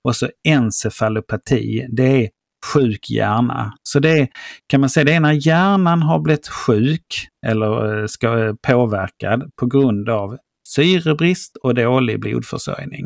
[0.07, 2.30] och så encefalopati, det är
[2.74, 3.74] sjuk hjärna.
[3.84, 4.28] Så det
[4.68, 9.51] kan man säga, det är när hjärnan har blivit sjuk eller eh, ska, eh, påverkad
[9.59, 10.38] på grund av
[10.68, 13.05] syrebrist och dålig blodförsörjning.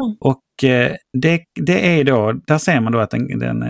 [0.00, 0.16] Mm.
[0.20, 3.60] Och eh, det, det är då, där ser man då att den, den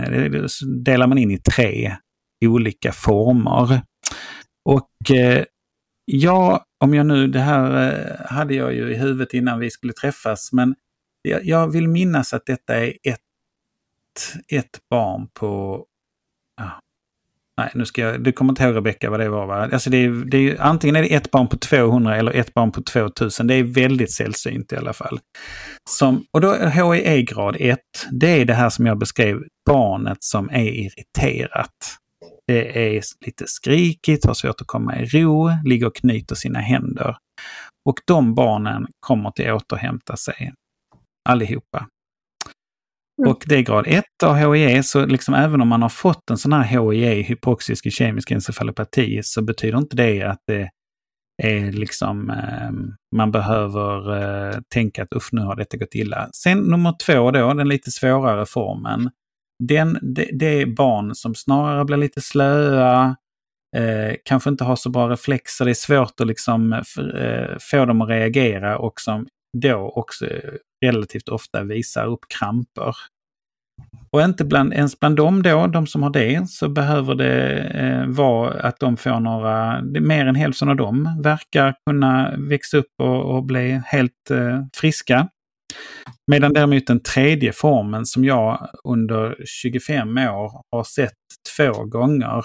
[0.84, 1.96] delar man in i tre
[2.44, 3.80] olika former.
[4.68, 5.44] Och eh,
[6.04, 9.92] ja, om jag nu, det här eh, hade jag ju i huvudet innan vi skulle
[9.92, 10.74] träffas, men
[11.22, 13.20] jag, jag vill minnas att detta är ett,
[14.48, 15.84] ett barn på
[16.56, 16.80] ja,
[17.58, 19.68] Nej, nu ska jag, du kommer inte ihåg Rebecka vad det var va?
[19.72, 22.72] Alltså det är, det är, antingen är det ett barn på 200 eller ett barn
[22.72, 23.46] på 2000.
[23.46, 25.20] Det är väldigt sällsynt i alla fall.
[25.90, 27.78] Som, och då HIE grad 1,
[28.10, 31.98] det är det här som jag beskrev, barnet som är irriterat.
[32.46, 37.16] Det är lite skrikigt, har svårt att komma i ro, ligger och knyter sina händer.
[37.84, 40.52] Och de barnen kommer till återhämta sig.
[41.28, 41.86] Allihopa.
[43.18, 43.30] Mm.
[43.30, 46.38] Och det är grad 1 av HIE, så liksom även om man har fått en
[46.38, 46.62] sån här
[46.92, 50.70] HIE, hypoxisk kemisk encefalopati, så betyder inte det att det
[51.42, 52.70] är liksom, eh,
[53.16, 54.16] man behöver
[54.50, 56.28] eh, tänka att uff, nu har detta gått illa.
[56.32, 59.10] Sen nummer två då, den lite svårare formen.
[59.64, 63.16] Den, det, det är barn som snarare blir lite slöa,
[63.76, 67.56] eh, kanske inte har så bra reflexer, det är svårt att liksom eh, f- eh,
[67.60, 69.26] få dem att reagera och som
[69.58, 70.26] då också
[70.84, 72.96] relativt ofta visar upp kramper.
[74.10, 78.06] Och inte bland, ens bland dem då, de som har det, så behöver det eh,
[78.06, 83.36] vara att de får några, mer än hälften av dem verkar kunna växa upp och,
[83.36, 85.28] och bli helt eh, friska.
[86.26, 91.14] Medan däremot den tredje formen som jag under 25 år har sett
[91.56, 92.44] två gånger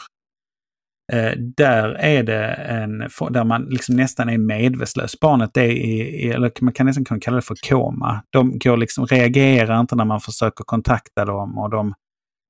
[1.12, 3.00] Eh, där är det en,
[3.30, 5.20] där man liksom nästan är medvetslös.
[5.20, 8.24] Barnet är i, eller man kan nästan kalla det för koma.
[8.30, 11.94] De går liksom, reagerar inte när man försöker kontakta dem och de,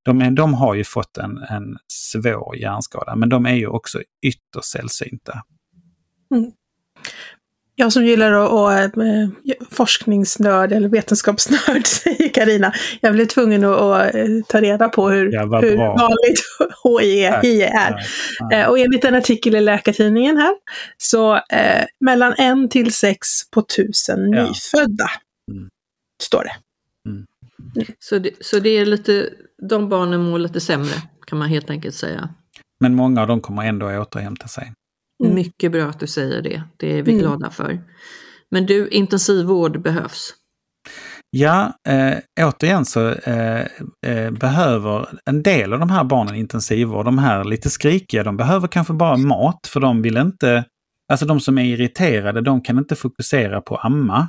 [0.06, 4.02] de, är, de har ju fått en, en svår hjärnskada, men de är ju också
[4.26, 5.44] ytterst sällsynta.
[6.36, 6.52] Mm.
[7.76, 9.30] Jag som gillar att, att äh,
[9.72, 12.74] forskningsnörd eller vetenskapsnörd, säger Karina.
[13.02, 15.26] Jag blev tvungen att, att eh, ta reda på hur,
[15.62, 17.02] hur vanligt Tack.
[17.02, 17.42] HIE är.
[17.92, 18.00] Ja,
[18.50, 18.58] ja.
[18.58, 20.56] Eh, Och enligt en artikel i Läkartidningen här,
[20.98, 24.44] så eh, mellan en till sex på tusen Ja.
[24.48, 25.10] nyfödda,
[25.52, 25.70] Mm.
[26.24, 26.56] står det.
[28.00, 29.30] Så det, så det är lite,
[29.70, 30.94] de barnen mår lite sämre
[31.28, 32.30] kan man helt enkelt säga.
[32.80, 34.74] Men många av dem kommer ändå att återhämta sig.
[35.24, 35.36] Mm.
[35.36, 37.22] Mycket bra att du säger det, det är vi Mm.
[37.24, 37.82] glada för.
[38.52, 40.34] Men du, intensivvård behövs.
[41.30, 43.62] Ja, eh, återigen så eh,
[44.08, 47.06] eh, behöver en del av de här barnen intensivvård.
[47.06, 50.66] De här lite skrikiga, de behöver kanske bara mat för de vill inte...
[51.12, 54.28] Alltså de som är irriterade, de kan inte fokusera på amma.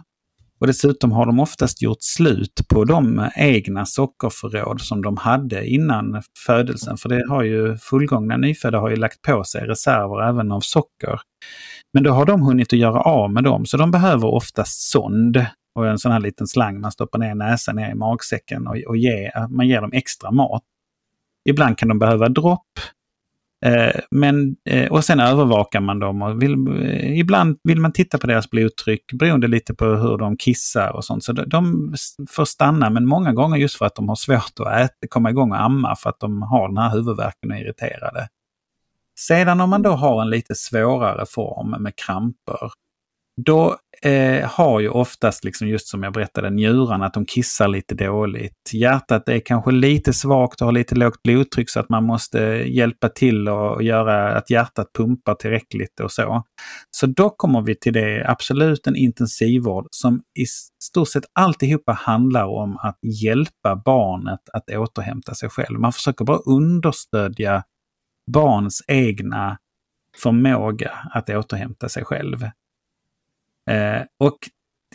[0.65, 6.23] Och dessutom har de oftast gjort slut på de egna sockerförråd som de hade innan
[6.47, 6.97] födelsen.
[6.97, 11.21] För det har ju fullgångna nyfödda har ju lagt på sig reserver även av socker.
[11.93, 15.47] Men då har de hunnit att göra av med dem, så de behöver oftast sond
[15.75, 18.97] och en sån här liten slang man stoppar ner näsan ner i magsäcken och, och
[18.97, 20.63] ge, man ger dem extra mat.
[21.49, 22.81] Ibland kan de behöva dropp
[23.65, 28.19] Eh, men, eh, och sen övervakar man dem och vill, eh, ibland vill man titta
[28.19, 31.25] på deras blodtryck beroende lite på hur de kissar och sånt.
[31.25, 31.95] Så de, de
[32.31, 35.51] får stanna, men många gånger just för att de har svårt att äta, komma igång
[35.51, 38.29] och amma för att de har den här huvudvärken och är irriterade.
[39.19, 42.71] Sedan om man då har en lite svårare form med kramper,
[43.37, 47.95] då eh, har ju oftast, liksom just som jag berättade, njurarna att de kissar lite
[47.95, 48.71] dåligt.
[48.73, 53.09] Hjärtat är kanske lite svagt och har lite lågt blodtryck så att man måste hjälpa
[53.09, 56.43] till och göra att hjärtat pumpar tillräckligt och så.
[56.91, 60.45] Så då kommer vi till det, absolut en intensivvård som i
[60.85, 65.81] stort sett alltihopa handlar om att hjälpa barnet att återhämta sig själv.
[65.81, 67.63] Man försöker bara understödja
[68.33, 69.59] barns egna
[70.23, 72.39] förmåga att återhämta sig själv.
[73.71, 74.39] Eh, och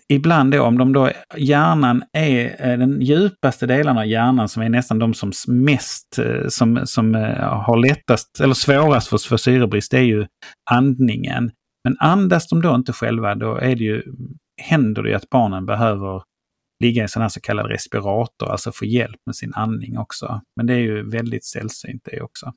[0.10, 4.70] ibland då, om de då, hjärnan är eh, den djupaste delen av hjärnan som är
[4.70, 9.92] nästan de som mest, eh, som, som eh, har lättast eller svårast för, för syrebrist,
[9.92, 10.28] det är ju
[10.72, 11.52] andningen.
[11.84, 14.04] Men andas de då inte själva, då är det ju,
[14.62, 16.24] händer det ju att barnen behöver
[16.84, 20.42] ligga i en sån här så kallad respirator, alltså få hjälp med sin andning också.
[20.56, 22.54] Men det är ju väldigt sällsynt det också.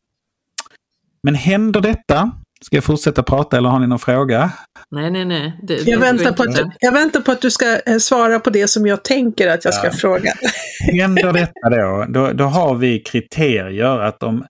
[1.22, 2.32] Men händer detta,
[2.62, 4.52] Ska jag fortsätta prata eller har ni någon fråga?
[4.90, 5.60] Nej, nej, nej.
[5.62, 8.68] Det, jag, väntar på att, jag väntar på att du ska eh, svara på det
[8.68, 9.92] som jag tänker att jag ska ja.
[9.92, 10.32] fråga.
[10.92, 14.44] Händer detta då, då, då har vi kriterier att om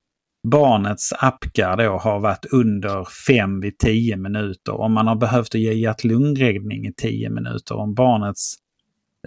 [0.48, 5.72] barnets apgar då har varit under 5 vid 10 minuter, om man har behövt ge
[5.72, 8.54] hjärt-lungräddning i 10 minuter, om barnets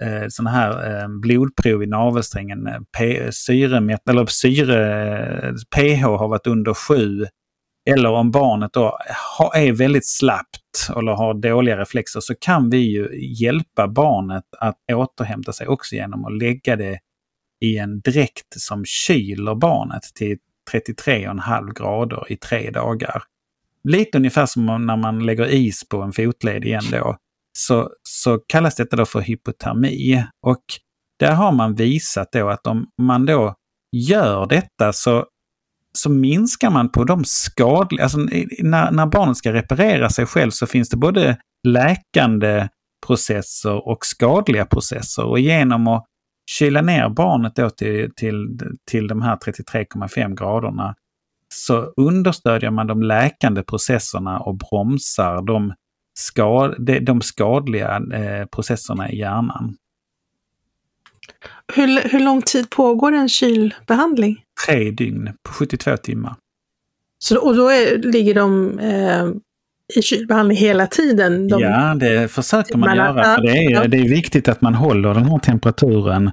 [0.02, 6.46] eh, sån här eh, blodprov i navelsträngen, eh, P, syremätt, eller syre, pH har varit
[6.46, 7.26] under 7
[7.86, 8.98] eller om barnet då
[9.54, 13.08] är väldigt slappt eller har dåliga reflexer så kan vi ju
[13.44, 16.98] hjälpa barnet att återhämta sig också genom att lägga det
[17.60, 20.36] i en dräkt som kyler barnet till
[20.72, 23.22] 33,5 grader i tre dagar.
[23.84, 27.16] Lite ungefär som när man lägger is på en fotled igen då.
[27.58, 30.24] Så, så kallas detta då för hypotermi.
[30.42, 30.64] Och
[31.18, 33.54] där har man visat då att om man då
[33.92, 35.26] gör detta så
[35.96, 38.18] så minskar man på de skadliga, alltså
[38.58, 41.36] när, när barnet ska reparera sig själv så finns det både
[41.68, 42.68] läkande
[43.06, 45.24] processer och skadliga processer.
[45.24, 46.04] Och genom att
[46.50, 48.58] kyla ner barnet då till, till,
[48.90, 50.94] till de här 33,5 graderna
[51.54, 55.74] så understödjer man de läkande processerna och bromsar de,
[56.18, 59.76] skad, de, skadliga eh, processerna i hjärnan.
[61.74, 64.42] Hur, hur lång tid pågår en kylbehandling?
[64.66, 66.34] Tre dygn på 72 timmar.
[67.24, 69.26] Så, och då är, ligger de eh,
[69.94, 71.48] i kylbehandling hela tiden?
[71.48, 73.34] De ja, det försöker man göra.
[73.34, 76.30] För det, är, det är viktigt att man håller den här temperaturen.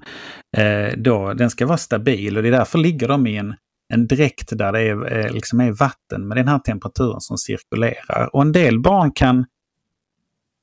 [0.57, 3.55] Eh, då, den ska vara stabil och det är därför ligger de i en,
[3.93, 8.35] en dräkt där det är, eh, liksom är vatten med den här temperaturen som cirkulerar.
[8.35, 9.45] Och en del barn kan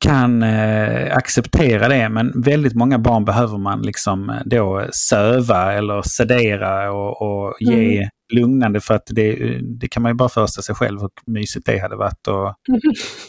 [0.00, 6.02] kan eh, acceptera det men väldigt många barn behöver man liksom eh, då söva eller
[6.02, 8.08] sedera och, och ge mm.
[8.32, 11.78] lugnande för att det, det kan man ju bara föreställa sig själv hur mysigt det
[11.78, 12.54] hade varit och,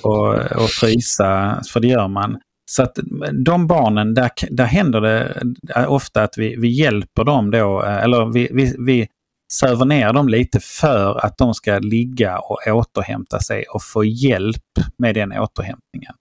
[0.11, 2.37] och, och frysa, för det gör man.
[2.71, 2.99] Så att
[3.45, 5.41] de barnen, där, där händer det
[5.75, 9.07] eh, ofta att vi, vi hjälper dem då, eh, eller vi, vi, vi
[9.53, 14.63] söver ner dem lite för att de ska ligga och återhämta sig och få hjälp
[14.97, 16.13] med den återhämtningen.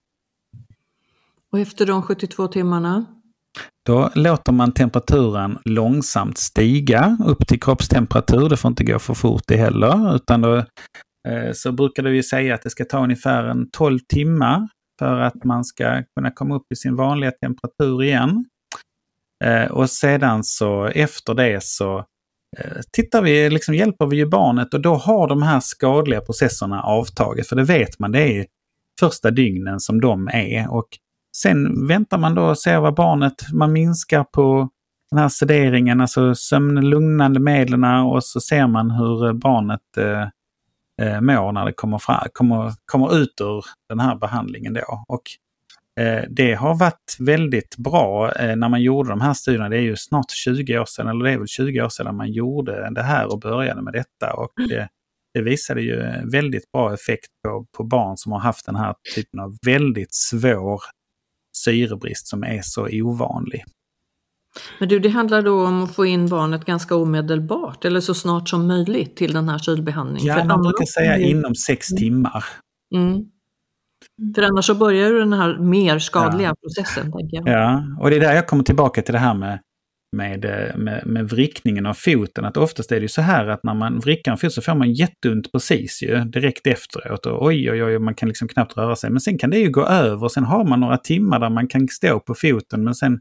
[1.51, 3.05] Och efter de 72 timmarna?
[3.85, 8.49] Då låter man temperaturen långsamt stiga upp till kroppstemperatur.
[8.49, 10.15] Det får inte gå för fort det heller.
[10.15, 10.55] Utan då,
[11.27, 14.67] eh, så brukar vi säga att det ska ta ungefär en 12 timmar
[14.99, 18.45] för att man ska kunna komma upp i sin vanliga temperatur igen.
[19.43, 21.97] Eh, och sedan så efter det så
[22.57, 26.81] eh, tittar vi, liksom hjälper vi ju barnet och då har de här skadliga processerna
[26.81, 27.47] avtagit.
[27.47, 28.45] För det vet man, det är
[28.99, 30.71] första dygnen som de är.
[30.73, 30.87] Och
[31.35, 34.69] Sen väntar man då och ser vad barnet, man minskar på
[35.11, 40.27] den här sederingen, alltså sömnlugnande medlen och så ser man hur barnet eh,
[41.01, 45.03] eh, mår när det kommer, fram, kommer, kommer ut ur den här behandlingen då.
[45.07, 45.21] Och
[46.03, 49.69] eh, det har varit väldigt bra eh, när man gjorde de här studierna.
[49.69, 52.31] Det är ju snart 20 år sedan, eller det är väl 20 år sedan man
[52.31, 54.33] gjorde det här och började med detta.
[54.33, 54.89] Och det,
[55.33, 59.39] det visade ju väldigt bra effekt på, på barn som har haft den här typen
[59.39, 60.81] av väldigt svår
[61.63, 63.63] syrebrist som är så ovanlig.
[64.79, 68.49] Men du, det handlar då om att få in barnet ganska omedelbart eller så snart
[68.49, 70.37] som möjligt till den här kylbehandlingen?
[70.37, 71.99] Ja, man brukar säga inom sex mm.
[71.99, 72.43] timmar.
[72.95, 73.25] Mm.
[74.35, 76.55] För annars så börjar ju den här mer skadliga ja.
[76.61, 77.11] processen.
[77.11, 77.47] Tänker jag.
[77.47, 79.59] Ja, och det är där jag kommer tillbaka till det här med
[80.11, 82.45] med, eh, med, med vrickningen av foten.
[82.45, 84.75] Att oftast är det ju så här att när man vrickar en fot så får
[84.75, 87.25] man jätteont precis ju, direkt efteråt.
[87.25, 89.09] Och oj, oj, oj, man kan liksom knappt röra sig.
[89.09, 91.87] Men sen kan det ju gå över sen har man några timmar där man kan
[91.87, 92.83] stå på foten.
[92.83, 93.19] Men sen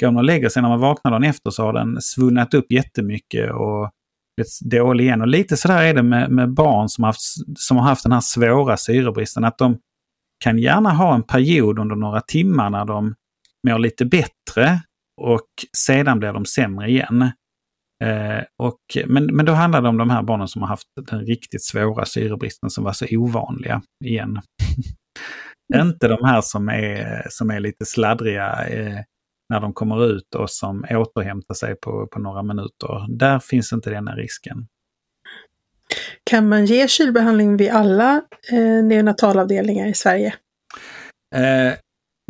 [0.00, 2.72] går man och lägger sig när man vaknar dagen efter så har den svullnat upp
[2.72, 3.90] jättemycket och
[4.36, 5.20] blivit dålig igen.
[5.20, 7.20] Och lite sådär är det med, med barn som, haft,
[7.56, 9.44] som har haft den här svåra syrebristen.
[9.44, 9.78] Att de
[10.44, 13.14] kan gärna ha en period under några timmar när de
[13.68, 14.80] mår lite bättre
[15.20, 15.48] och
[15.86, 17.22] sedan blir de sämre igen.
[18.04, 21.26] Eh, och, men, men då handlar det om de här barnen som har haft den
[21.26, 24.40] riktigt svåra syrebristen som var så ovanliga igen.
[25.74, 25.86] Mm.
[25.88, 28.98] Inte de här som är, som är lite sladdriga eh,
[29.48, 33.18] när de kommer ut och som återhämtar sig på, på några minuter.
[33.18, 34.66] Där finns inte den risken.
[36.24, 40.34] Kan man ge kylbehandling vid alla eh, neonatalavdelningar i Sverige?
[41.34, 41.74] Eh,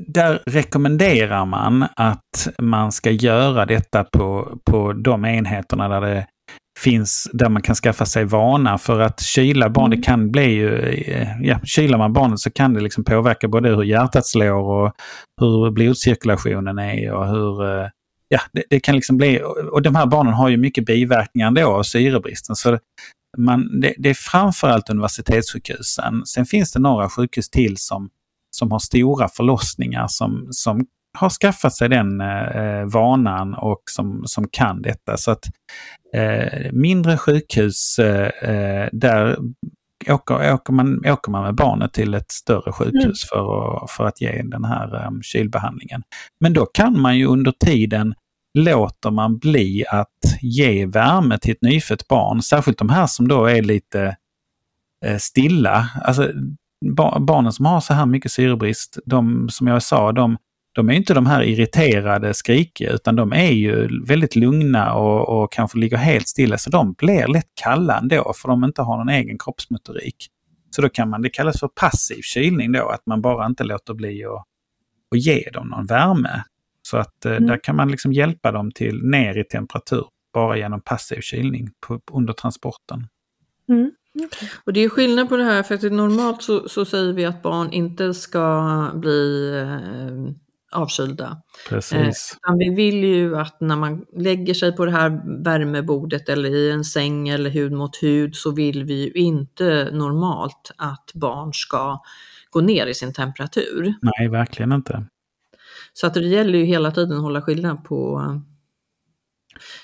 [0.03, 6.27] där rekommenderar man att man ska göra detta på, på de enheterna där det
[6.81, 10.03] finns, där man kan skaffa sig vana för att kyla barn, det mm.
[10.03, 13.83] kan bli ju, eh, ja, kylar man barnet så kan det liksom påverka både hur
[13.83, 14.93] hjärtat slår och
[15.41, 17.89] hur blodcirkulationen är och hur, eh,
[18.29, 19.41] ja, det, det kan liksom bli,
[19.73, 22.57] och de här barnen har ju mycket biverkningar ändå av syrebristen.
[22.57, 22.79] Så
[23.39, 26.27] man, det, det är framförallt universitetssjukhusen.
[26.27, 28.11] Sen finns det några sjukhus till som
[28.55, 30.87] som har stora förlossningar som, som
[31.19, 35.17] har skaffat sig den eh, vanan och som, som kan detta.
[35.17, 35.45] Så att
[36.15, 39.37] eh, mindre sjukhus, eh, eh där
[40.09, 43.15] åker, åker, man, åker man med barnet till ett större sjukhus mm.
[43.29, 46.03] för, att, för att ge den här um, kylbehandlingen.
[46.41, 48.15] Men då kan man ju under tiden
[48.59, 53.47] låter man bli att ge värme till ett nyfött barn, särskilt de här som då
[53.47, 54.17] är lite
[55.05, 55.91] eh, stilla.
[56.03, 56.33] Alltså,
[57.20, 60.37] barnen som har så här mycket syrebrist, de som jag sa, de,
[60.74, 65.53] de är inte de här irriterade, skrikiga, utan de är ju väldigt lugna och, och
[65.53, 66.59] kanske ligger helt stilla.
[66.59, 70.16] Så de blir lätt kalla ändå, för de inte har någon egen kroppsmotorik.
[70.70, 73.95] Så då kan man, det kallas för passiv kylning då, att man bara inte låter
[73.95, 74.45] bli att,
[75.14, 76.45] att ge dem någon värme.
[76.82, 77.47] Så att eh, mm.
[77.47, 80.05] där kan man liksom hjälpa dem till ner i temperatur
[80.35, 83.07] bara genom passiv kylning på, under transporten.
[83.68, 83.91] Mm.
[84.15, 84.49] Okay.
[84.65, 87.43] Och det är skillnad på det här, för att normalt så, så säger vi att
[87.43, 90.35] barn inte ska bli eh,
[90.81, 91.43] avkylda.
[91.69, 92.37] Precis.
[92.49, 96.71] Eh, vi vill ju att när man lägger sig på det här värmebordet eller i
[96.71, 102.03] en säng eller hud mot hud så vill vi ju inte normalt att barn ska
[102.51, 103.95] gå ner i sin temperatur.
[104.03, 105.07] Nej, verkligen inte.
[105.93, 108.23] Så att det gäller ju hela tiden att hålla skillnad på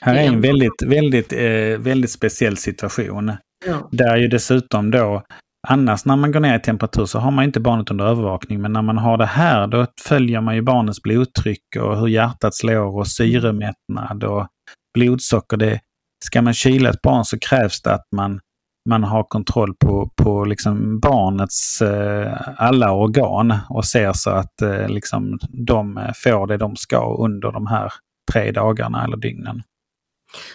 [0.00, 3.32] här är en väldigt, väldigt, eh, väldigt speciell situation.
[3.66, 3.88] Ja.
[3.92, 5.22] Där ju dessutom då,
[5.68, 8.60] annars när man går ner i temperatur så har man inte barnet under övervakning.
[8.60, 12.54] Men när man har det här då följer man ju barnets blodtryck och hur hjärtat
[12.54, 14.46] slår och syremättnad och
[14.94, 15.56] blodsocker.
[15.56, 15.80] Det,
[16.24, 18.40] ska man kyla ett barn så krävs det att man,
[18.88, 24.88] man har kontroll på, på liksom barnets eh, alla organ och ser så att eh,
[24.88, 27.92] liksom de får det de ska under de här
[28.32, 29.62] tre dagarna eller dygnen.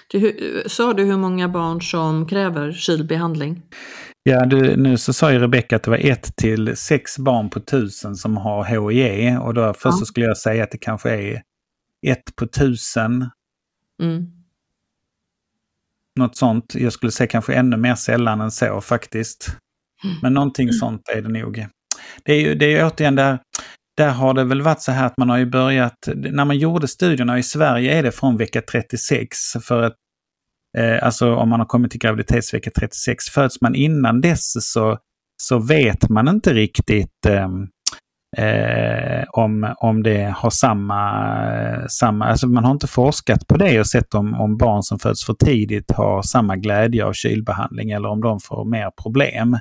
[0.07, 3.61] Du, sa du hur många barn som kräver kylbehandling?
[4.23, 7.59] Ja, du, nu så sa ju Rebecka att det var ett till sex barn på
[7.59, 9.91] tusen som har HIE och då först ja.
[9.91, 11.41] så skulle jag säga att det kanske är
[12.07, 13.29] ett på tusen.
[14.03, 14.25] Mm.
[16.19, 16.75] Något sånt.
[16.75, 19.49] Jag skulle säga kanske ännu mer sällan än så faktiskt.
[20.03, 20.17] Mm.
[20.21, 20.73] Men någonting mm.
[20.73, 21.67] sånt är det nog.
[22.23, 23.39] Det är ju det är återigen där,
[23.97, 26.87] där har det väl varit så här att man har ju börjat, när man gjorde
[26.87, 29.37] studierna i Sverige är det från vecka 36.
[29.61, 29.95] För att,
[30.77, 33.25] eh, alltså om man har kommit till graviditetsvecka 36.
[33.25, 34.97] Föds man innan dess så,
[35.41, 37.49] så vet man inte riktigt eh,
[38.45, 43.87] eh, om, om det har samma, samma, alltså man har inte forskat på det och
[43.87, 48.21] sett om, om barn som föds för tidigt har samma glädje av kylbehandling eller om
[48.21, 49.57] de får mer problem.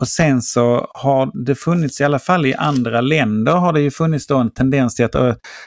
[0.00, 3.90] Och sen så har det funnits, i alla fall i andra länder, har det ju
[3.90, 5.14] funnits då en tendens till att,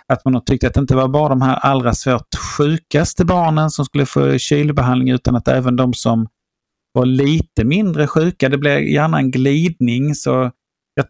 [0.08, 3.70] att man har tyckt att det inte var bara de här allra svårt sjukaste barnen
[3.70, 6.28] som skulle få kylbehandling utan att även de som
[6.94, 10.16] var lite mindre sjuka, det blev gärna en glidning.
[10.16, 10.52] Så
[10.94, 11.06] jag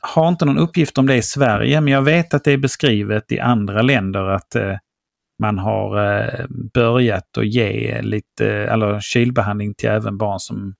[0.00, 3.32] har inte någon uppgift om det i Sverige, men jag vet att det är beskrivet
[3.32, 4.76] i andra länder att eh,
[5.42, 10.74] man har eh, börjat att ge lite, eller kylbehandling till även barn som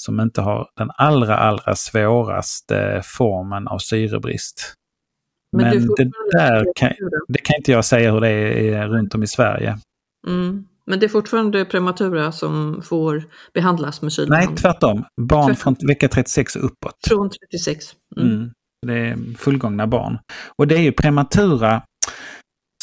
[0.00, 4.74] som inte har den allra, allra svåraste formen av syrebrist.
[5.56, 6.92] Men, Men det, där kan,
[7.28, 8.28] det kan inte jag säga hur det
[8.74, 9.78] är runt om i Sverige.
[10.26, 10.66] Mm.
[10.86, 13.24] Men det är fortfarande prematura som får
[13.54, 14.50] behandlas med kylbehandling?
[14.50, 15.04] Nej, tvärtom.
[15.20, 15.76] Barn tvärtom.
[15.76, 16.94] från vecka 36 och uppåt.
[17.08, 17.86] Från 36.
[18.16, 18.32] Mm.
[18.32, 18.50] Mm.
[18.86, 20.18] Det är fullgångna barn.
[20.56, 21.82] Och det är ju prematura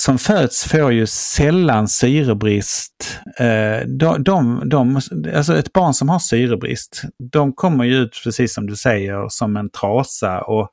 [0.07, 3.19] som föds får ju sällan syrebrist.
[3.39, 5.01] Eh, de, de, de,
[5.35, 7.01] alltså ett barn som har syrebrist,
[7.31, 10.69] de kommer ju ut, precis som du säger, som en trasa och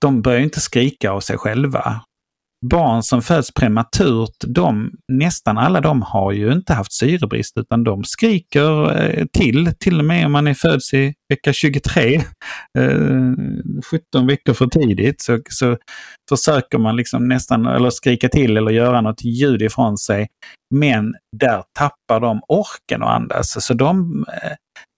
[0.00, 2.00] de börjar inte skrika av sig själva
[2.70, 8.04] barn som föds prematurt, de, nästan alla de har ju inte haft syrebrist utan de
[8.04, 12.22] skriker eh, till, till och med om man är född i vecka 23, eh,
[14.12, 15.76] 17 veckor för tidigt, så, så
[16.28, 20.28] försöker man liksom nästan eller skrika till eller göra något ljud ifrån sig.
[20.74, 23.64] Men där tappar de orken att andas.
[23.64, 24.52] Så de, eh,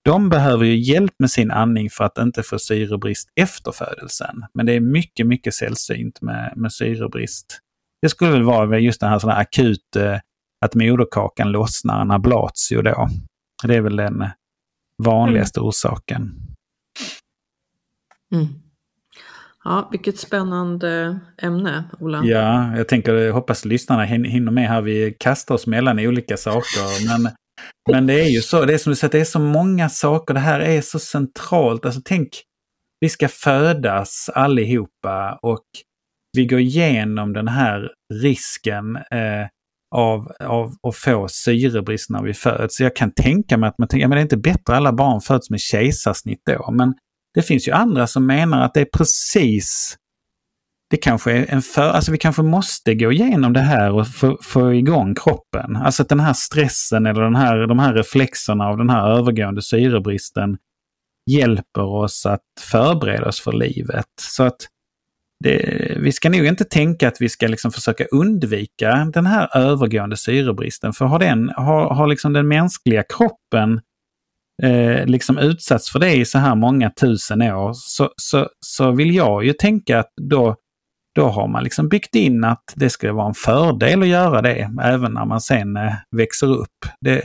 [0.07, 4.45] de behöver ju hjälp med sin andning för att inte få syrebrist efter födelsen.
[4.55, 7.61] Men det är mycket, mycket sällsynt med, med syrebrist.
[8.03, 10.19] Det skulle väl vara just det här sådana akut, eh,
[10.65, 13.09] att moderkakan lossnar, en ablatio då.
[13.63, 14.25] Det är väl den
[15.03, 15.69] vanligaste mm.
[15.69, 16.35] orsaken.
[18.35, 18.47] Mm.
[19.65, 22.25] Ja, vilket spännande ämne, Ola.
[22.25, 24.83] Ja, jag tänker, jag hoppas lyssnarna hinner med här.
[24.83, 27.09] Vi kastar oss mellan olika saker.
[27.09, 27.33] Men
[27.91, 30.35] men det är ju så, det är som du säger, det är så många saker.
[30.35, 31.85] Det här är så centralt.
[31.85, 32.29] Alltså tänk,
[33.01, 35.65] vi ska födas allihopa och
[36.37, 39.47] vi går igenom den här risken eh,
[39.95, 42.81] av, av att få syrebrist när vi föds.
[42.81, 45.21] Jag kan tänka mig att man tänker, ja men det är inte bättre alla barn
[45.21, 46.71] föds med kejsarsnitt då.
[46.71, 46.95] Men
[47.35, 49.97] det finns ju andra som menar att det är precis
[50.91, 54.39] det kanske är en för, alltså vi kanske måste gå igenom det här och få,
[54.43, 55.76] få igång kroppen.
[55.76, 59.62] Alltså att den här stressen eller den här, de här reflexerna av den här övergående
[59.62, 60.59] syrebristen
[61.30, 64.07] hjälper oss att förbereda oss för livet.
[64.20, 64.68] Så att
[65.45, 70.16] det, vi ska nog inte tänka att vi ska liksom försöka undvika den här övergående
[70.16, 70.93] syrebristen.
[70.93, 73.80] För har, den, har, har liksom den mänskliga kroppen
[74.62, 79.14] eh, liksom utsatts för det i så här många tusen år så, så, så vill
[79.14, 80.57] jag ju tänka att då
[81.17, 84.71] då har man liksom byggt in att det ska vara en fördel att göra det
[84.83, 86.87] även när man sen eh, växer upp.
[87.01, 87.23] Det,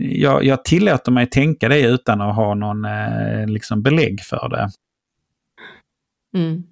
[0.00, 4.70] jag, jag tillåter mig tänka det utan att ha någon eh, liksom belägg för det.
[6.38, 6.62] Mm.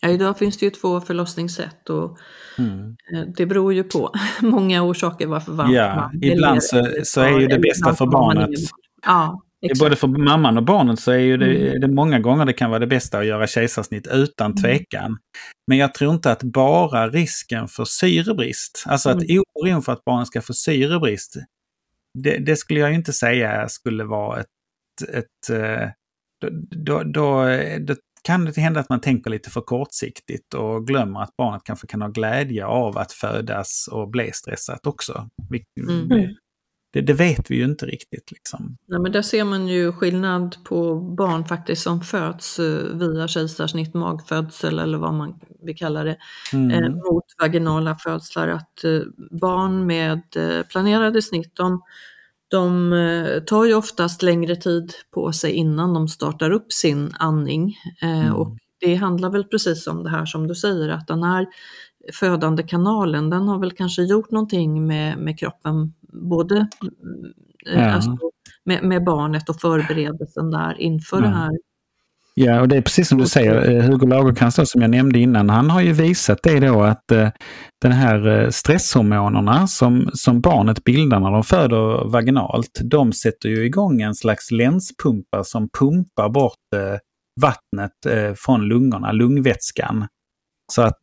[0.00, 2.18] Ja, idag finns det ju två förlossningssätt och
[2.58, 2.96] mm.
[3.14, 7.46] Eh, det beror ju på många orsaker varför man Ja, ibland så, så är ju
[7.46, 8.50] det bästa för barnet.
[9.06, 9.80] Ja, Exakt.
[9.80, 11.80] Både för mamman och barnet så är ju det, mm.
[11.80, 14.62] det många gånger det kan vara det bästa att göra kejsarsnitt utan mm.
[14.62, 15.18] tvekan.
[15.66, 19.42] Men jag tror inte att bara risken för syrebrist, alltså att mm.
[19.54, 21.36] oron för att barnet ska få syrebrist,
[22.18, 24.46] det, det, skulle jag inte säga skulle vara ett...
[25.14, 25.88] ett eh,
[26.70, 27.44] då, då,
[27.80, 27.94] då,
[28.24, 32.02] kan det hända att man tänker lite för kortsiktigt och glömmer att barnet kanske kan
[32.02, 35.28] ha glädje av att födas och bli stressat också.
[35.80, 36.34] Mm
[36.92, 38.32] det, det, vet vi ju inte riktigt.
[38.32, 38.76] Liksom.
[38.88, 43.94] Nej, men där ser man ju skillnad på barn faktiskt som föds eh, via kejsarsnitt,
[43.94, 46.16] magfödsel eller vad man vill kalla det,
[46.52, 46.70] mm.
[46.70, 48.48] eh, mot vaginala födslar.
[48.48, 51.82] Att eh, barn med eh, planerade snitt, de,
[52.48, 57.76] de eh, tar ju oftast längre tid på sig innan de startar upp sin andning.
[58.02, 58.34] Eh, mm.
[58.34, 61.46] Och det handlar väl precis om det här som du säger, att den här
[62.12, 66.68] födande kanalen, den har väl kanske gjort någonting med, med kroppen, både
[67.66, 67.90] eh, ja.
[67.90, 68.18] alltså,
[68.64, 71.22] med, med, barnet och förberedelsen där inför ja.
[71.22, 71.50] det här.
[72.34, 75.50] Ja, och det är precis som du säger, eh, Hugo Lagercrantz som jag nämnde innan,
[75.50, 77.28] han har ju visat det då att eh,
[77.82, 84.00] den här stresshormonerna som, som barnet bildar när de föder vaginalt, de sätter ju igång
[84.00, 86.58] en slags länspumpar som pumpar bort
[87.40, 87.92] vattnet
[88.36, 90.06] från lungorna, lungvätskan.
[90.72, 91.00] Så att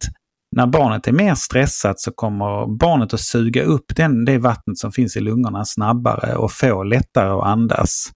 [0.56, 4.92] när barnet är mer stressat så kommer barnet att suga upp den, det vattnet som
[4.92, 8.12] finns i lungorna snabbare och få lättare att andas.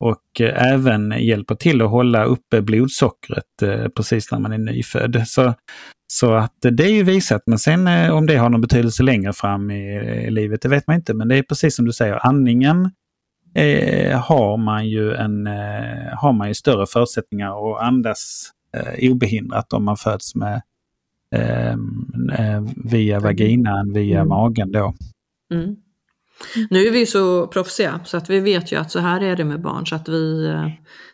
[0.00, 5.22] Och eh, även hjälper till att hålla uppe blodsockret eh, precis när man är nyfödd.
[5.26, 5.54] Så,
[6.12, 9.32] så att det är ju visat, men sen eh, om det har någon betydelse längre
[9.32, 11.14] fram i, livet, det vet man inte.
[11.14, 12.90] Men det är precis som du säger, andningen
[13.54, 19.72] eh, har, man ju en, eh, har man ju större förutsättningar att andas eh, obehindrat
[19.72, 20.62] om man föds med
[22.84, 24.28] via vaginan, via mm.
[24.28, 24.94] magen då.
[25.52, 25.76] Mm.
[26.70, 29.44] Nu är vi så proffsiga så att vi vet ju att så här är det
[29.44, 30.66] med barn så att vi eh,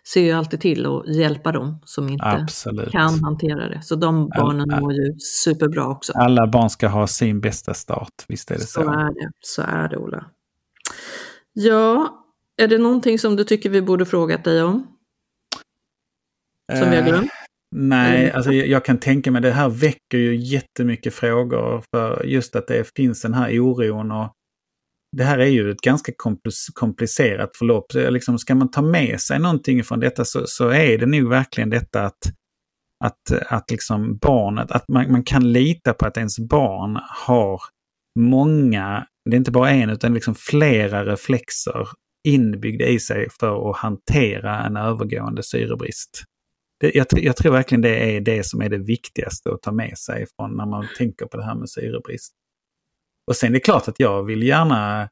[0.07, 2.91] ser ju alltid till att hjälpa dem som inte Absolut.
[2.91, 3.83] kan hantera det.
[3.83, 6.13] Så de barnen all, mår ju superbra också.
[6.13, 8.83] Alla barn ska ha sin bästa start, visst är det så.
[8.83, 10.25] Så är det, så är det Ola.
[11.53, 12.21] Ja,
[12.57, 14.87] är det någonting som du tycker vi borde frågat dig om?
[16.73, 17.31] Som vi har glömt?
[17.77, 22.67] Nej, alltså jag kan tänka mig det här väcker ju jättemycket frågor för just att
[22.67, 24.33] det finns den här oron och
[25.17, 26.13] det här är ju ett ganska
[26.75, 27.87] komplicerat förlopp.
[27.95, 31.71] Liksom, ska man ta med sig någonting från detta så, så är det nog verkligen
[31.71, 32.19] detta att,
[33.05, 37.61] Att, att liksom barnet, att man, man kan lita på att ens barn har
[38.19, 41.89] många, det är inte bara en utan liksom flera reflexer
[42.29, 46.25] inbyggda i sig för att hantera en övergående syrebrist.
[46.85, 49.99] Det, jag, jag, tror verkligen det är det som är det viktigaste att ta med
[49.99, 52.33] sig från när man tänker på det här med syrebrist.
[53.27, 55.09] Och sen är det klart att jag vill gärna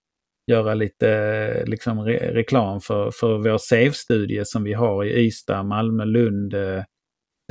[0.50, 6.04] göra lite liksom, re reklam för, för vår SAVE-studie som vi har i Ystad, Malmö,
[6.04, 6.84] Lund, eh,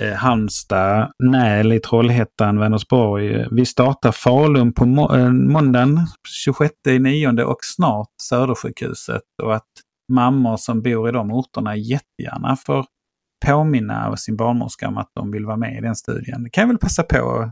[0.01, 3.45] eh Halmstad, Näl i Trollhättan, Vänersborg.
[3.51, 5.99] Vi startar Falun på må eh, måndagen
[6.45, 9.23] 26 9 och snart Södersjukhuset.
[9.43, 9.71] Och att
[10.13, 12.85] mammor som bor i de orterna jättegärna får
[13.45, 16.43] påminna sin barnmorska om att de vill vara med i den studien.
[16.43, 17.51] Det kan jag väl passa på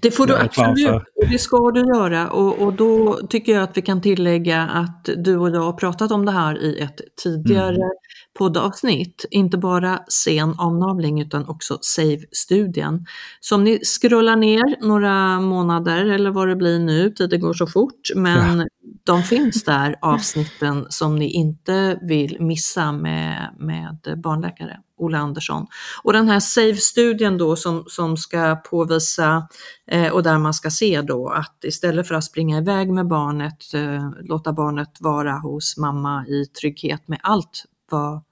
[0.00, 2.30] det får du absolut, och det ska du göra.
[2.30, 6.10] Och, och då tycker jag att vi kan tillägga att du och jag har pratat
[6.10, 7.90] om det här i ett tidigare mm.
[8.38, 9.24] Poddavsnitt.
[9.30, 13.06] Inte bara sen avnavling utan också SAVE-studien.
[13.40, 17.66] Så om ni scrollar ner några månader eller vad det blir nu, tiden går så
[17.66, 18.66] fort, men ja.
[19.04, 24.80] de finns där avsnitten som ni inte vill missa med, med barnläkare.
[25.00, 25.66] Ola Andersson.
[26.02, 29.48] Och den här SAVE-studien då som, som ska påvisa
[29.90, 33.74] eh, och där man ska se då att istället för att springa iväg med barnet,
[33.74, 38.22] eh, låta barnet vara hos mamma i trygghet med allt vad,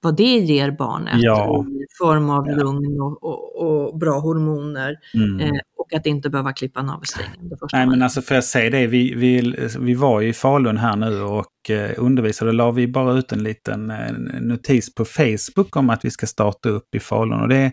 [0.00, 1.66] vad det ger barnet ja.
[1.68, 2.56] i form av ja.
[2.56, 4.96] lugn och, och, och, bra hormoner.
[5.14, 5.40] Mm.
[5.40, 7.50] Eh, och att inte behöva klippa navelsträngen.
[7.72, 10.96] Nej men alltså för jag säga det, vi, vi, vi var ju i Falun här
[10.96, 12.50] nu och eh, undervisade.
[12.50, 16.26] Då la vi bara ut en liten eh, notis på Facebook om att vi ska
[16.26, 17.40] starta upp i Falun.
[17.40, 17.72] Och det,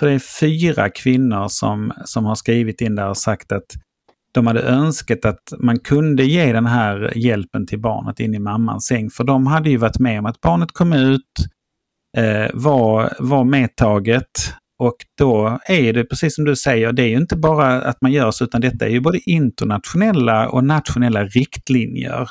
[0.00, 3.66] så det är fyra kvinnor som, som har skrivit in där och sagt att
[4.34, 8.86] de hade önskat att man kunde ge den här hjälpen till barnet in i mammans
[8.86, 9.10] säng.
[9.10, 11.32] För de hade ju varit med om att barnet kom ut,
[12.16, 17.16] eh, var, var medtaget, och då är det precis som du säger, det är ju
[17.16, 22.28] inte bara att man gör så, utan detta är ju både internationella och nationella riktlinjer.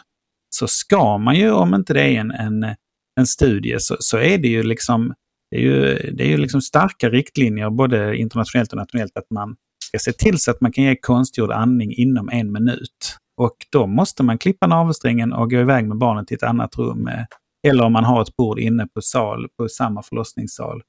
[0.49, 2.75] Så ska man ju, om inte det är en, en,
[3.19, 5.13] en studie, så, så är det ju liksom
[5.51, 9.55] det är ju, det är ju liksom starka riktlinjer både internationellt och nationellt att man
[9.89, 13.17] ska se till så att man kan ge konstgjord andning inom en minut.
[13.37, 17.07] Och då måste man klippa navelsträngen och gå iväg med barnet till ett annat rum.
[17.07, 17.25] Eh,
[17.67, 20.81] eller om man har ett bord inne på sal, på samma förlossningssal.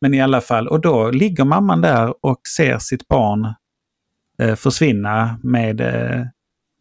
[0.00, 3.54] Men i alla fall, och då ligger mamman där och ser sitt barn
[4.42, 6.26] eh, försvinna med eh,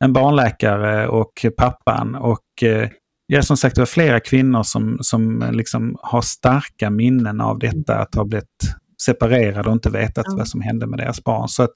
[0.03, 2.15] en barnläkare och pappan.
[2.15, 2.89] Och eh,
[3.27, 7.59] ja, som sagt, det var flera kvinnor som, som eh, liksom har starka minnen av
[7.59, 10.35] detta, att ha blivit separerade och inte vetat ja.
[10.37, 11.47] vad som hände med deras barn.
[11.47, 11.71] Så att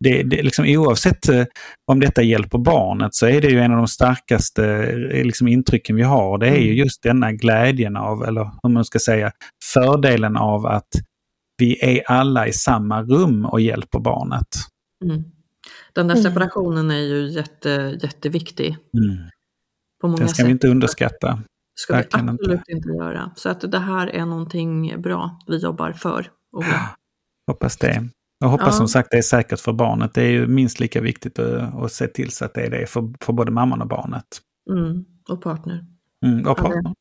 [0.00, 1.44] det, det, liksom, oavsett eh,
[1.86, 4.64] om detta hjälper barnet så är det ju en av de starkaste
[5.12, 6.38] eh, liksom, intrycken vi har.
[6.38, 6.76] Det är ju mm.
[6.76, 9.32] just denna glädjen av, eller hur man ska säga,
[9.74, 10.88] fördelen av att
[11.58, 14.48] vi är alla i samma rum och hjälper barnet.
[15.04, 15.24] Mm.
[15.92, 16.24] Den där mm.
[16.24, 18.76] separationen är ju jätte, jätteviktig.
[18.98, 19.16] Mm.
[20.00, 20.46] På många Den ska sätt.
[20.46, 21.42] vi inte underskatta.
[21.74, 22.72] ska Verkligen vi absolut inte.
[22.72, 23.30] inte göra.
[23.36, 26.30] Så att det här är någonting bra vi jobbar för.
[26.52, 26.88] Ja,
[27.46, 28.08] hoppas det.
[28.38, 28.72] Jag hoppas ja.
[28.72, 30.14] som sagt det är säkert för barnet.
[30.14, 32.86] Det är ju minst lika viktigt att, att se till så att det är det
[32.86, 34.40] för, för både mamman och barnet.
[34.70, 35.86] Mm, och partner.
[36.26, 36.94] Mm, och partner.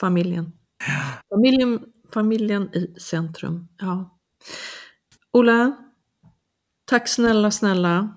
[0.00, 0.52] familjen.
[1.28, 1.80] familjen.
[2.14, 3.68] Familjen i centrum.
[3.78, 4.18] Ja.
[5.32, 5.76] Ola,
[6.84, 8.14] tack snälla, snälla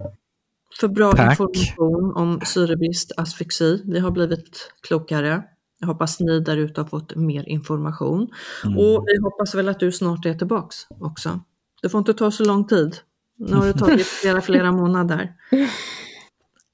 [0.79, 1.39] för bra tack.
[1.39, 3.83] information om syrebrist, asfyxi.
[3.85, 5.43] Vi har blivit klokare.
[5.79, 8.29] Jag hoppas ni där ute har fått mer information.
[8.65, 8.77] Mm.
[8.77, 11.39] Och vi hoppas väl att du snart är tillbaks också.
[11.81, 12.97] Det får inte ta så lång tid.
[13.37, 15.33] Nu har det tagit flera, flera månader.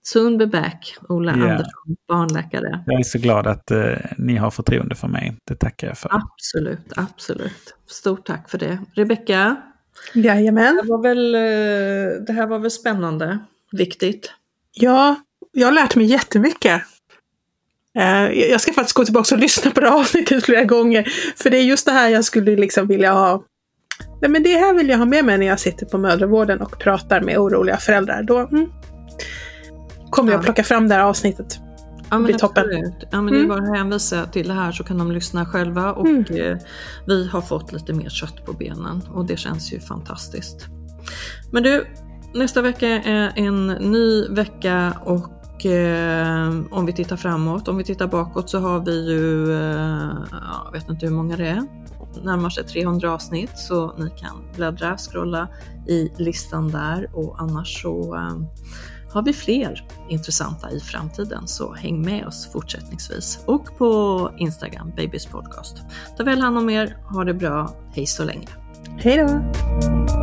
[0.06, 1.52] Soon be back, Ola yeah.
[1.52, 2.84] Andersson, barnläkare.
[2.86, 5.38] Jag är så glad att uh, ni har förtroende för mig.
[5.44, 6.10] Det tackar jag för.
[6.14, 7.76] Absolut, absolut.
[7.88, 8.80] Stort tack för det.
[8.94, 9.56] Rebecka?
[10.14, 10.80] Jajamän.
[10.84, 13.40] Det, var väl, uh, det här var väl spännande,
[13.72, 14.34] viktigt?
[14.74, 15.16] Ja,
[15.52, 16.82] jag har lärt mig jättemycket.
[18.00, 21.08] Uh, jag ska faktiskt gå tillbaka och lyssna på det avsnittet flera gånger.
[21.36, 23.44] För det är just det här jag skulle liksom vilja ha
[24.22, 26.80] Nej, men det här vill jag ha med mig när jag sitter på mödravården och
[26.80, 28.24] pratar med oroliga föräldrar.
[28.24, 28.70] Då mm,
[30.10, 31.60] kommer jag plocka fram det här avsnittet.
[32.10, 32.94] Ja, men det blir toppen.
[33.12, 33.32] Ja, men mm.
[33.32, 33.50] Det är mm.
[33.50, 36.26] bara att hänvisa till det här så kan de lyssna själva och mm.
[36.36, 36.58] eh,
[37.08, 40.68] vi har fått lite mer kött på benen och det känns ju fantastiskt.
[41.52, 41.86] Men du,
[42.34, 48.08] nästa vecka är en ny vecka och eh, om vi tittar framåt, om vi tittar
[48.08, 50.12] bakåt så har vi ju, eh,
[50.66, 51.64] jag vet inte hur många det är,
[52.24, 55.48] närmar sig 300 avsnitt så ni kan bläddra, scrolla
[55.88, 58.38] i listan där och annars så eh,
[59.14, 65.26] har vi fler intressanta i framtiden så häng med oss fortsättningsvis och på Instagram, Babys
[65.26, 65.78] Podcast.
[66.18, 68.48] Ta väl hand om er, ha det bra, hej så länge!
[68.98, 70.23] Hej då!